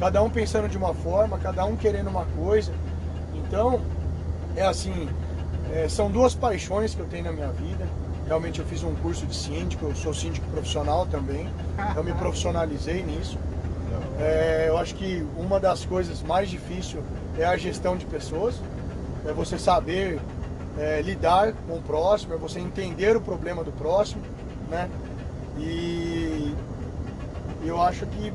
[0.00, 2.72] Cada um pensando de uma forma, cada um querendo uma coisa.
[3.34, 3.80] Então,
[4.56, 5.08] é assim,
[5.72, 7.86] é, são duas paixões que eu tenho na minha vida.
[8.26, 11.48] Realmente eu fiz um curso de síndico, eu sou síndico profissional também.
[11.94, 13.38] Eu me profissionalizei nisso.
[14.18, 17.02] É, eu acho que uma das coisas mais difíceis
[17.38, 18.60] é a gestão de pessoas,
[19.26, 20.18] é você saber
[20.78, 24.22] é, lidar com o próximo, é você entender o problema do próximo,
[24.70, 24.88] né?
[25.58, 26.54] E
[27.64, 28.32] eu acho que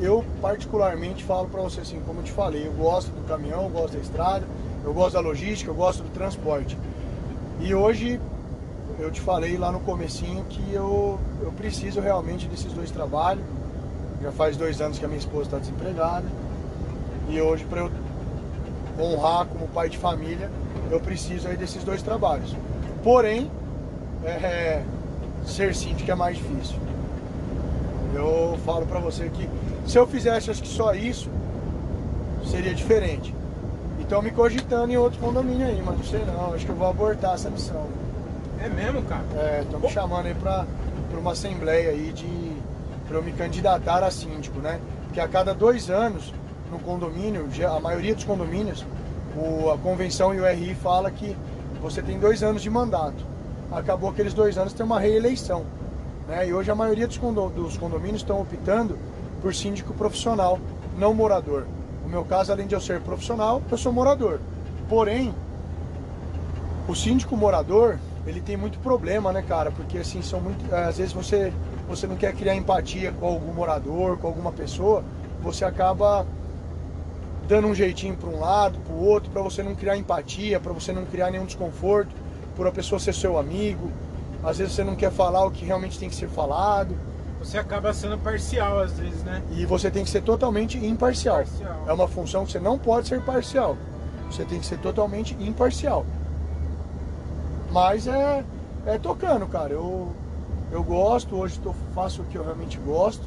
[0.00, 3.70] eu particularmente falo para você assim, como eu te falei, eu gosto do caminhão, eu
[3.70, 4.46] gosto da estrada,
[4.86, 6.78] eu gosto da logística, eu gosto do transporte.
[7.60, 8.20] E hoje
[9.00, 13.44] eu te falei lá no comecinho que eu, eu preciso realmente desses dois trabalhos.
[14.22, 16.24] Já faz dois anos que a minha esposa está desempregada.
[17.28, 17.90] E hoje, para eu
[18.96, 20.48] honrar como pai de família,
[20.88, 22.54] eu preciso aí desses dois trabalhos.
[23.02, 23.50] Porém,
[24.24, 24.84] é,
[25.44, 26.76] ser síndico é mais difícil.
[28.14, 29.48] Eu falo para você que
[29.84, 31.28] se eu fizesse acho que só isso,
[32.44, 33.34] seria diferente.
[34.06, 36.86] Então me cogitando em outro condomínio aí, mas não sei não, acho que eu vou
[36.86, 37.88] abortar essa missão.
[38.60, 39.24] É mesmo, cara?
[39.34, 40.64] É, estão me chamando aí pra,
[41.10, 42.52] pra uma assembleia aí de.
[43.08, 44.80] pra eu me candidatar a síndico, né?
[45.06, 46.32] Porque a cada dois anos,
[46.70, 48.86] no condomínio, a maioria dos condomínios,
[49.36, 51.36] o, a convenção e o RI fala que
[51.82, 53.26] você tem dois anos de mandato.
[53.72, 55.64] Acabou aqueles dois anos tem uma reeleição.
[56.28, 56.48] Né?
[56.48, 58.96] E hoje a maioria dos, dos condomínios estão optando
[59.42, 60.60] por síndico profissional,
[60.96, 61.66] não morador.
[62.06, 64.40] No meu caso, além de eu ser profissional, eu sou morador.
[64.88, 65.34] Porém,
[66.86, 69.72] o síndico morador, ele tem muito problema, né, cara?
[69.72, 70.72] Porque assim, são muito.
[70.72, 71.52] Às vezes você,
[71.88, 75.02] você não quer criar empatia com algum morador, com alguma pessoa,
[75.42, 76.24] você acaba
[77.48, 80.72] dando um jeitinho para um lado, para o outro, para você não criar empatia, para
[80.72, 82.14] você não criar nenhum desconforto,
[82.54, 83.90] por a pessoa ser seu amigo.
[84.44, 86.96] Às vezes você não quer falar o que realmente tem que ser falado.
[87.38, 89.42] Você acaba sendo parcial às vezes, né?
[89.52, 91.38] E você tem que ser totalmente imparcial.
[91.38, 91.84] Parcial.
[91.86, 93.76] É uma função que você não pode ser parcial.
[94.30, 96.04] Você tem que ser totalmente imparcial.
[97.70, 98.44] Mas é,
[98.86, 99.72] é tocando, cara.
[99.72, 100.12] Eu,
[100.72, 103.22] eu gosto, hoje tô, faço o que eu realmente gosto.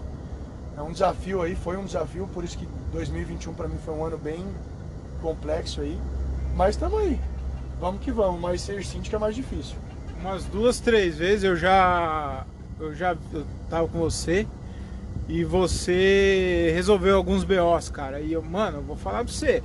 [0.78, 4.06] É um desafio aí, foi um desafio, por isso que 2021 para mim foi um
[4.06, 4.46] ano bem
[5.22, 6.00] complexo aí.
[6.56, 7.20] Mas estamos aí.
[7.80, 9.78] Vamos que vamos, mas ser síndico é mais difícil.
[10.20, 12.46] Umas duas, três vezes eu já
[12.80, 14.48] eu já eu tava com você
[15.28, 18.20] e você resolveu alguns BOs, cara.
[18.20, 19.62] E eu, mano, eu vou falar pra você,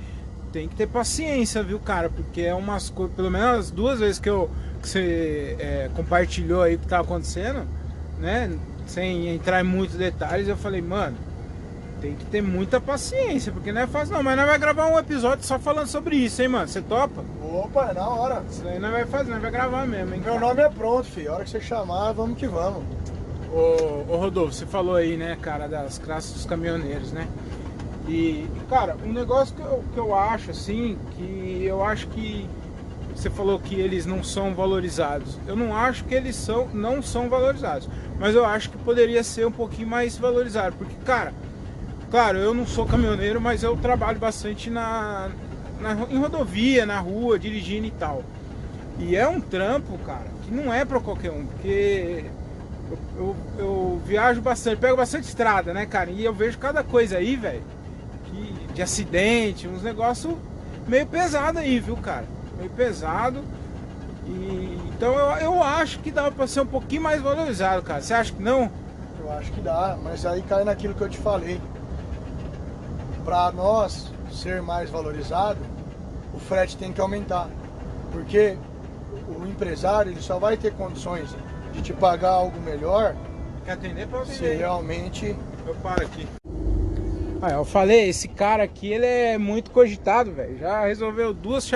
[0.51, 2.09] tem que ter paciência, viu, cara?
[2.09, 4.49] Porque é umas coisas, pelo menos as duas vezes que, eu,
[4.81, 7.67] que você é, compartilhou aí o que tá acontecendo,
[8.19, 8.51] né?
[8.85, 11.17] Sem entrar em muitos detalhes, eu falei, mano,
[11.99, 14.21] tem que ter muita paciência, porque não é fácil não.
[14.21, 16.67] Mas nós vai gravar um episódio só falando sobre isso, hein, mano?
[16.67, 17.23] Você topa?
[17.41, 18.43] Opa, é na hora.
[18.49, 20.21] Isso aí não vai fazer, nós vai gravar mesmo, hein?
[20.23, 21.31] Meu nome é pronto, filho.
[21.31, 22.83] A hora que você chamar, vamos que vamos.
[23.55, 27.25] Ô, ô Rodolfo, você falou aí, né, cara, das classes dos caminhoneiros, né?
[28.05, 32.49] E, cara, um negócio que eu, que eu acho, assim, que eu acho que
[33.15, 35.39] você falou que eles não são valorizados.
[35.47, 37.87] Eu não acho que eles são, não são valorizados,
[38.19, 41.33] mas eu acho que poderia ser um pouquinho mais valorizado, porque, cara,
[42.11, 45.29] claro, eu não sou caminhoneiro, mas eu trabalho bastante na,
[45.79, 48.21] na em rodovia, na rua, dirigindo e tal.
[48.99, 52.25] E é um trampo, cara, que não é para qualquer um, porque
[53.17, 56.11] eu, eu, viajo bastante, pego bastante estrada, né, cara?
[56.11, 57.63] E eu vejo cada coisa aí, velho,
[58.73, 60.35] de acidente, uns negócios
[60.87, 62.25] meio pesado aí, viu, cara?
[62.57, 63.41] Meio pesado.
[64.27, 68.01] E, então eu, eu acho que dá para ser um pouquinho mais valorizado, cara.
[68.01, 68.69] Você acha que não?
[69.19, 71.59] Eu acho que dá, mas aí cai naquilo que eu te falei.
[73.23, 75.59] Para nós ser mais valorizado,
[76.33, 77.49] o frete tem que aumentar.
[78.11, 78.57] Porque
[79.39, 81.35] o empresário ele só vai ter condições
[81.75, 83.15] de te pagar algo melhor
[83.65, 85.35] Quer atender para se realmente.
[85.65, 86.27] Eu paro aqui.
[87.41, 90.59] Ah, eu falei, esse cara aqui ele é muito cogitado, velho.
[90.59, 91.69] Já resolveu duas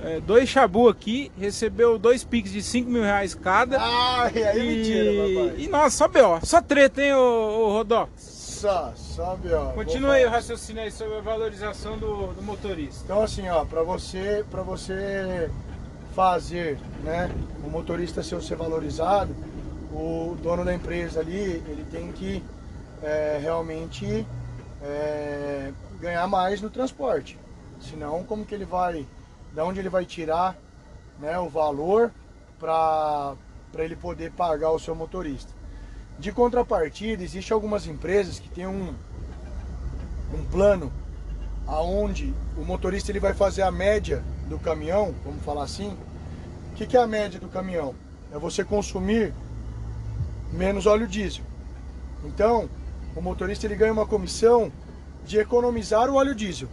[0.00, 3.78] é, dois chabu aqui, recebeu dois piques de 5 mil reais cada.
[3.80, 4.76] Ah, e aí e...
[4.76, 5.64] mentira, papai.
[5.64, 6.46] E nossa, só B.O.
[6.46, 8.08] Só treta, hein, ô, ô Rodó?
[8.16, 9.72] Só, só B.O.
[9.72, 13.02] Continua aí o raciocínio aí sobre a valorização do, do motorista.
[13.04, 15.50] Então assim, ó, pra você, pra você
[16.18, 17.30] fazer, né,
[17.64, 19.32] o motorista ser, ser valorizado,
[19.92, 22.42] o dono da empresa ali, ele tem que
[23.00, 24.26] é, realmente
[24.82, 27.38] é, ganhar mais no transporte.
[27.78, 29.06] Senão, como que ele vai
[29.54, 30.56] da onde ele vai tirar
[31.20, 32.10] né, o valor
[32.58, 33.36] para
[33.76, 35.52] ele poder pagar o seu motorista.
[36.18, 38.92] De contrapartida, existem algumas empresas que têm um,
[40.34, 40.92] um plano
[41.64, 45.96] aonde o motorista ele vai fazer a média do caminhão, vamos falar assim.
[46.78, 47.92] O que, que é a média do caminhão?
[48.32, 49.34] É você consumir
[50.52, 51.44] menos óleo diesel.
[52.24, 52.70] Então,
[53.16, 54.70] o motorista ele ganha uma comissão
[55.24, 56.68] de economizar o óleo diesel.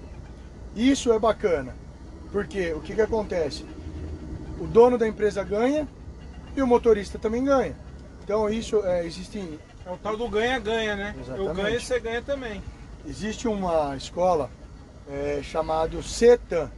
[0.76, 1.76] Isso é bacana.
[2.32, 3.66] Porque o que, que acontece?
[4.60, 5.88] O dono da empresa ganha
[6.56, 7.76] e o motorista também ganha.
[8.24, 9.60] Então isso é, existe.
[9.84, 11.16] É o tal do ganha-ganha, né?
[11.20, 11.48] Exatamente.
[11.48, 12.62] Eu ganho e você ganha também.
[13.08, 14.52] Existe uma escola
[15.10, 16.70] é, chamada CETAM,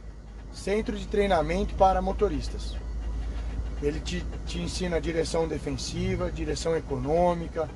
[0.50, 2.87] Centro de Treinamento para Motoristas.
[3.82, 7.68] Ele te, te ensina direção defensiva, direção econômica.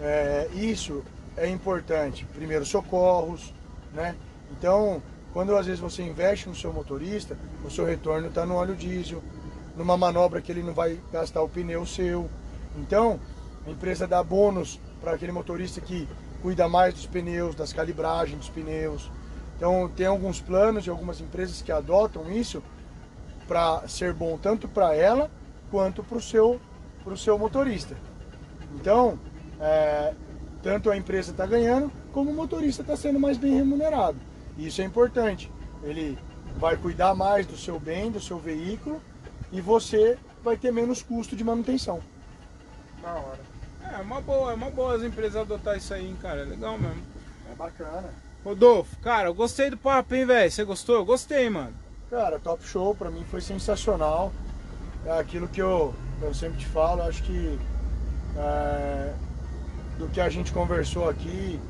[0.00, 1.02] É, isso
[1.36, 2.26] é importante.
[2.34, 3.54] Primeiro socorros,
[3.92, 4.16] né?
[4.50, 5.02] Então
[5.34, 9.20] quando às vezes você investe no seu motorista, o seu retorno está no óleo diesel,
[9.76, 12.30] numa manobra que ele não vai gastar o pneu seu.
[12.78, 13.18] Então,
[13.66, 16.08] a empresa dá bônus para aquele motorista que
[16.40, 19.10] cuida mais dos pneus, das calibragens dos pneus.
[19.56, 22.62] Então, tem alguns planos e algumas empresas que adotam isso
[23.48, 25.28] para ser bom tanto para ela
[25.74, 26.60] quanto para o seu,
[27.16, 27.96] seu motorista.
[28.76, 29.18] Então,
[29.60, 30.14] é,
[30.62, 34.16] tanto a empresa está ganhando, como o motorista está sendo mais bem remunerado.
[34.56, 35.50] Isso é importante.
[35.82, 36.16] Ele
[36.58, 39.02] vai cuidar mais do seu bem, do seu veículo
[39.50, 42.00] e você vai ter menos custo de manutenção.
[43.02, 43.40] Da hora.
[43.82, 46.42] É, uma boa, é uma boa as empresas adotar isso aí, hein, cara.
[46.42, 47.02] É legal mesmo.
[47.50, 48.14] É bacana.
[48.44, 50.52] Rodolfo, cara, eu gostei do papo, hein, velho?
[50.52, 50.94] Você gostou?
[50.94, 51.74] Eu gostei, mano.
[52.08, 54.32] Cara, top show, pra mim foi sensacional.
[55.06, 57.58] É aquilo que eu, eu sempre te falo, acho que
[58.36, 59.12] é,
[59.98, 61.60] do que a gente conversou aqui,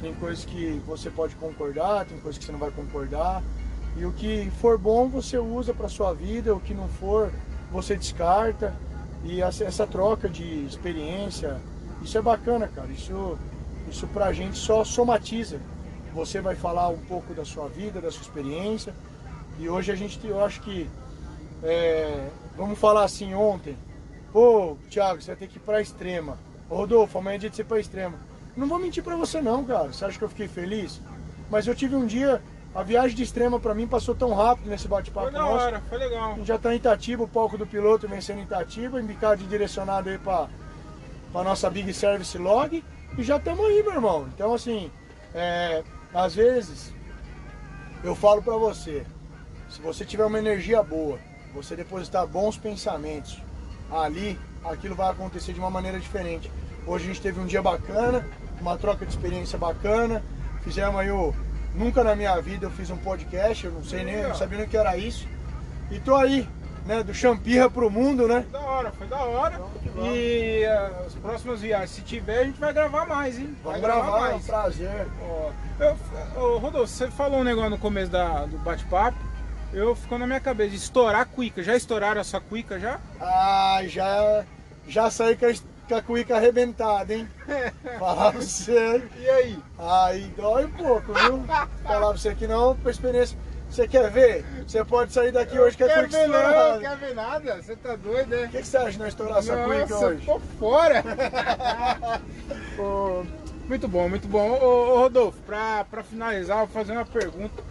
[0.00, 3.42] tem coisas que você pode concordar, tem coisas que você não vai concordar.
[3.96, 7.32] E o que for bom você usa para sua vida, o que não for
[7.70, 8.74] você descarta.
[9.24, 11.58] E essa troca de experiência,
[12.02, 12.88] isso é bacana, cara.
[12.88, 13.38] Isso,
[13.88, 15.58] isso pra gente só somatiza.
[16.12, 18.94] Você vai falar um pouco da sua vida, da sua experiência.
[19.58, 20.88] E hoje a gente, eu acho que,
[21.62, 23.76] é, vamos falar assim, ontem,
[24.32, 26.38] pô, Thiago, você vai ter que ir pra extrema.
[26.68, 28.18] Ô, Rodolfo, amanhã é dia de ser pra extrema.
[28.56, 29.92] Não vou mentir pra você não, cara.
[29.92, 31.00] Você acha que eu fiquei feliz?
[31.50, 32.40] Mas eu tive um dia,
[32.74, 35.98] a viagem de extrema pra mim passou tão rápido nesse bate-papo Foi da hora, foi
[35.98, 36.32] legal.
[36.32, 39.46] A gente já tá em Itatiba, o palco do piloto vencendo em Itatiba, embicado e
[39.46, 40.48] direcionado aí pra,
[41.32, 42.82] pra nossa Big Service Log.
[43.18, 44.28] E já estamos aí, meu irmão.
[44.34, 44.90] Então, assim,
[45.34, 45.82] é,
[46.12, 46.92] às vezes,
[48.02, 49.04] eu falo pra você,
[49.68, 51.18] se você tiver uma energia boa,
[51.54, 53.40] você depositar bons pensamentos
[53.90, 56.50] ali, aquilo vai acontecer de uma maneira diferente.
[56.86, 58.26] Hoje a gente teve um dia bacana,
[58.60, 60.22] uma troca de experiência bacana.
[60.62, 61.34] Fizemos aí o.
[61.74, 64.66] Nunca na minha vida eu fiz um podcast, eu não sei nem, não sabia nem
[64.66, 65.26] o que era isso.
[65.90, 66.48] E tô aí,
[66.86, 68.44] né, do Champirra pro mundo, né?
[68.52, 69.60] Da hora, foi da hora.
[70.04, 73.56] E uh, as próximas viagens, se tiver, a gente vai gravar mais, hein?
[73.62, 74.32] Vai Vamos gravar, gravar mais.
[74.32, 75.08] é um prazer.
[75.20, 75.50] Ó,
[76.36, 79.18] eu, Rodolfo, você falou um negócio no começo da, do bate-papo.
[79.74, 81.62] Eu ficou na minha cabeça de estourar a cuica.
[81.62, 83.00] Já estouraram a sua cuica já?
[83.20, 84.44] Ah, já,
[84.86, 85.52] já saí com a
[85.88, 87.28] com a cuíca arrebentada, hein?
[87.98, 89.02] Falar pra você.
[89.18, 89.58] E aí?
[89.78, 91.44] Aí dói um pouco, viu?
[91.44, 93.36] Falar pra você que não, por experiência.
[93.68, 94.44] Você quer ver?
[94.66, 96.72] Você pode sair daqui hoje com a cuíca estourada.
[96.74, 97.56] Não, quer ver nada?
[97.60, 98.44] Você tá doido, né?
[98.44, 100.24] O que, que, você acha de nós estourar essa cuíca hoje?
[100.24, 101.02] tô fora!
[103.66, 104.50] muito bom, muito bom.
[104.52, 107.62] Ô, ô, Rodolfo, pra, pra finalizar, eu vou fazer uma pergunta.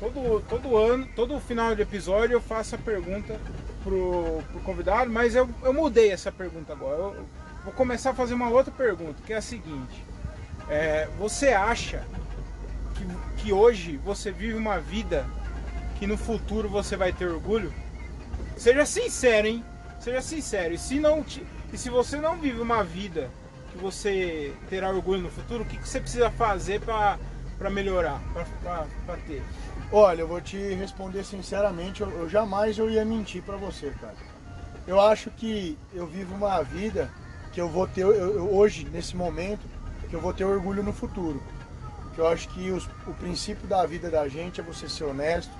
[0.00, 3.38] Todo, todo ano, todo final de episódio eu faço a pergunta
[3.84, 6.96] pro, pro convidado, mas eu, eu mudei essa pergunta agora.
[6.96, 7.26] Eu,
[7.62, 10.02] vou começar a fazer uma outra pergunta, que é a seguinte.
[10.70, 12.02] É, você acha
[12.94, 15.26] que, que hoje você vive uma vida
[15.98, 17.70] que no futuro você vai ter orgulho?
[18.56, 19.62] Seja sincero, hein?
[20.00, 20.72] Seja sincero.
[20.72, 23.30] E se, não te, e se você não vive uma vida
[23.70, 27.18] que você terá orgulho no futuro, o que, que você precisa fazer para
[27.70, 29.42] melhorar, para ter?
[29.92, 34.14] Olha, eu vou te responder sinceramente, eu, eu jamais eu ia mentir para você, cara.
[34.86, 37.10] Eu acho que eu vivo uma vida
[37.52, 39.60] que eu vou ter eu, eu, hoje, nesse momento,
[40.08, 41.42] que eu vou ter orgulho no futuro.
[42.14, 45.52] Que eu acho que os, o princípio da vida da gente é você ser honesto,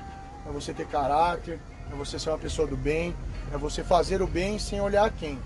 [0.47, 1.61] é você ter caráter,
[1.91, 3.15] é você ser uma pessoa do bem,
[3.53, 5.39] é você fazer o bem sem olhar quem.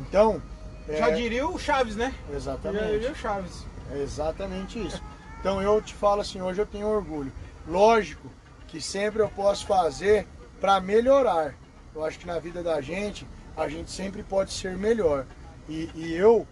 [0.00, 0.42] Então.
[0.88, 0.96] É...
[0.96, 2.14] Já diria o Chaves, né?
[2.34, 2.84] Exatamente.
[2.84, 3.66] Já diria o Chaves.
[3.92, 5.02] É exatamente isso.
[5.40, 7.30] Então eu te falo assim, hoje eu tenho orgulho.
[7.66, 8.30] Lógico
[8.66, 10.26] que sempre eu posso fazer
[10.60, 11.54] para melhorar.
[11.94, 15.26] Eu acho que na vida da gente, a gente sempre pode ser melhor.
[15.68, 16.46] E, e eu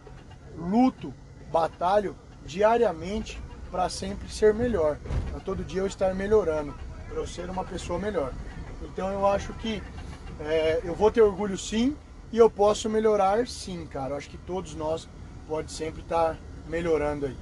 [0.57, 1.13] luto,
[1.51, 3.41] batalho diariamente
[3.71, 4.99] para sempre ser melhor.
[5.31, 6.75] Para todo dia eu estar melhorando,
[7.09, 8.33] para eu ser uma pessoa melhor.
[8.83, 9.83] Então eu acho que
[10.41, 11.97] é, eu vou ter orgulho sim
[12.31, 14.11] e eu posso melhorar sim, cara.
[14.11, 15.09] Eu acho que todos nós
[15.49, 16.37] pode sempre estar
[16.69, 17.37] melhorando aí.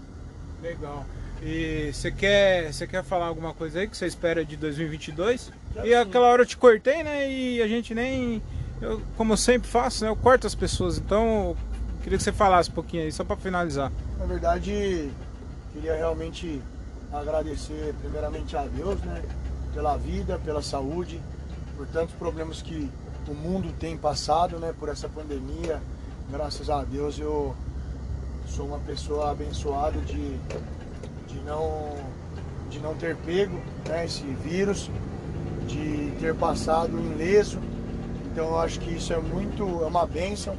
[0.60, 1.04] Legal.
[1.42, 5.50] E você quer, você quer falar alguma coisa aí que você espera de 2022?
[5.74, 7.30] Já e aquela hora eu te cortei, né?
[7.30, 8.42] E a gente nem.
[8.80, 10.10] Eu, como eu sempre faço, né?
[10.10, 10.98] Eu corto as pessoas.
[10.98, 11.56] Então,
[12.02, 13.90] queria que você falasse um pouquinho aí, só para finalizar.
[14.18, 15.10] Na verdade,
[15.72, 16.60] queria realmente
[17.10, 19.22] agradecer, primeiramente a Deus, né?
[19.72, 21.20] Pela vida, pela saúde,
[21.76, 22.90] por tantos problemas que
[23.26, 24.74] o mundo tem passado, né?
[24.78, 25.80] Por essa pandemia.
[26.30, 27.56] Graças a Deus eu
[28.46, 30.38] sou uma pessoa abençoada de
[31.30, 31.94] de não,
[32.68, 33.56] de não ter pego
[33.88, 34.90] né, esse vírus,
[35.66, 37.58] de ter passado ileso.
[38.32, 40.56] Então eu acho que isso é muito, é uma bênção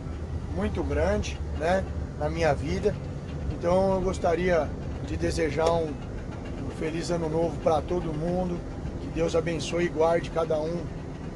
[0.56, 1.84] muito grande né,
[2.18, 2.96] na minha vida.
[3.52, 4.70] Então eu gostaria
[5.08, 8.58] de desejar um, um feliz ano novo para todo mundo.
[9.02, 10.82] Que Deus abençoe e guarde cada um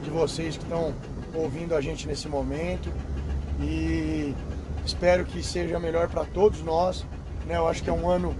[0.03, 0.93] de vocês que estão
[1.33, 2.89] ouvindo a gente nesse momento.
[3.59, 4.33] E
[4.85, 7.05] espero que seja melhor para todos nós.
[7.45, 7.57] Né?
[7.57, 8.35] Eu acho que é um ano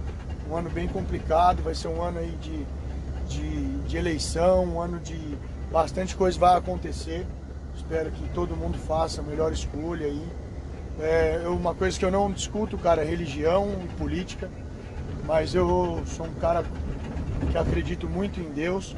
[0.50, 2.66] um ano bem complicado, vai ser um ano aí de,
[3.28, 5.36] de, de eleição, um ano de
[5.70, 7.26] bastante coisa vai acontecer.
[7.74, 10.26] Espero que todo mundo faça a melhor escolha aí.
[10.98, 14.48] É, uma coisa que eu não discuto, cara, é religião e política,
[15.26, 16.64] mas eu sou um cara
[17.50, 18.96] que acredito muito em Deus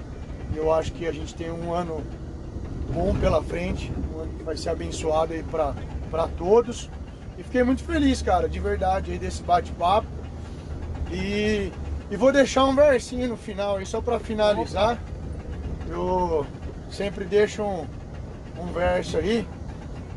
[0.54, 2.02] e eu acho que a gente tem um ano
[2.92, 6.88] bom pela frente, um ano que vai ser abençoado aí para todos.
[7.36, 10.17] E fiquei muito feliz, cara, de verdade, aí desse bate-papo.
[11.10, 11.72] E,
[12.10, 14.98] e vou deixar um versinho no final aí, só para finalizar.
[15.88, 16.46] Eu
[16.90, 17.86] sempre deixo um,
[18.58, 19.46] um verso aí.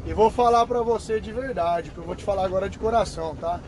[0.05, 3.35] E vou falar para você de verdade, que eu vou te falar agora de coração,
[3.35, 3.59] tá?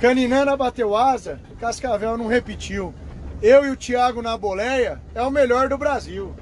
[0.00, 2.94] Caninana bateu asa, Cascavel não repetiu.
[3.42, 6.34] Eu e o Thiago na boleia é o melhor do Brasil.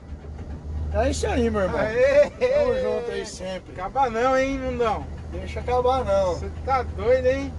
[0.95, 1.79] É isso aí, meu irmão.
[1.79, 2.31] Aê!
[2.31, 3.73] Tamo junto aí sempre.
[3.73, 5.07] Acaba não, hein, mundão?
[5.33, 6.35] Deixa acabar não.
[6.35, 7.53] Você tá doido, hein?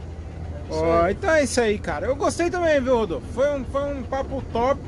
[0.70, 2.08] Oh, então é isso aí, cara.
[2.08, 3.26] Eu gostei também, viu, Rodolfo?
[3.34, 4.80] Foi um, foi um papo top.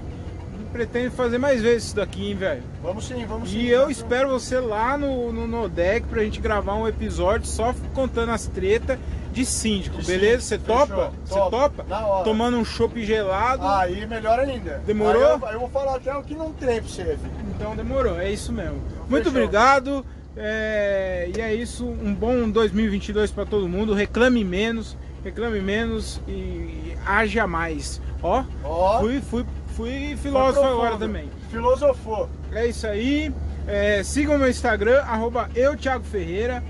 [0.71, 2.61] Pretendo fazer mais vezes isso daqui, hein, velho?
[2.83, 3.57] Vamos sim, vamos sim.
[3.57, 7.73] E eu espero você lá no, no, no deck pra gente gravar um episódio só
[7.95, 8.99] contando as tretas
[9.31, 10.43] de síndico, de beleza?
[10.43, 11.11] Você topa?
[11.25, 11.85] Você topa?
[11.87, 12.23] Na hora.
[12.23, 13.65] Tomando um chopp gelado.
[13.65, 14.81] Aí, melhor ainda.
[14.85, 15.21] Demorou?
[15.21, 17.31] Eu, eu, vou falar até o que não tem pra você, filho.
[17.55, 18.79] Então demorou, é isso mesmo.
[18.91, 19.43] Então, Muito fechou.
[19.43, 20.05] obrigado.
[20.37, 23.93] É, e é isso, um bom 2022 para todo mundo.
[23.93, 28.01] Reclame menos reclame menos e haja mais.
[28.21, 29.45] Ó, oh, fui, fui,
[29.75, 31.29] fui filósofo agora também.
[31.49, 32.29] Filosofou.
[32.51, 33.33] É isso aí.
[33.67, 36.63] É, sigam meu Instagram, arroba eu, Thiago Ferreira.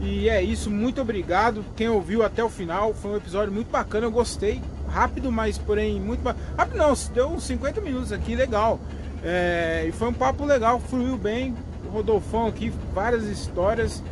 [0.00, 1.64] E é isso, muito obrigado.
[1.74, 4.62] Quem ouviu até o final, foi um episódio muito bacana, eu gostei.
[4.88, 6.22] Rápido, mas porém muito
[6.56, 8.78] Rápido não, deu uns 50 minutos aqui, legal.
[9.24, 11.54] É, e foi um papo legal, fluiu bem.
[11.86, 14.02] O Rodolfão aqui, várias histórias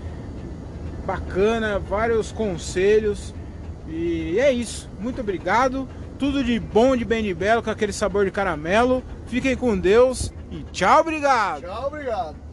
[1.06, 3.34] bacana, vários conselhos.
[3.94, 4.90] E é isso.
[4.98, 5.88] Muito obrigado.
[6.18, 9.02] Tudo de bom, de bem de belo, com aquele sabor de caramelo.
[9.26, 11.62] Fiquem com Deus e tchau, obrigado.
[11.62, 12.43] Tchau, obrigado.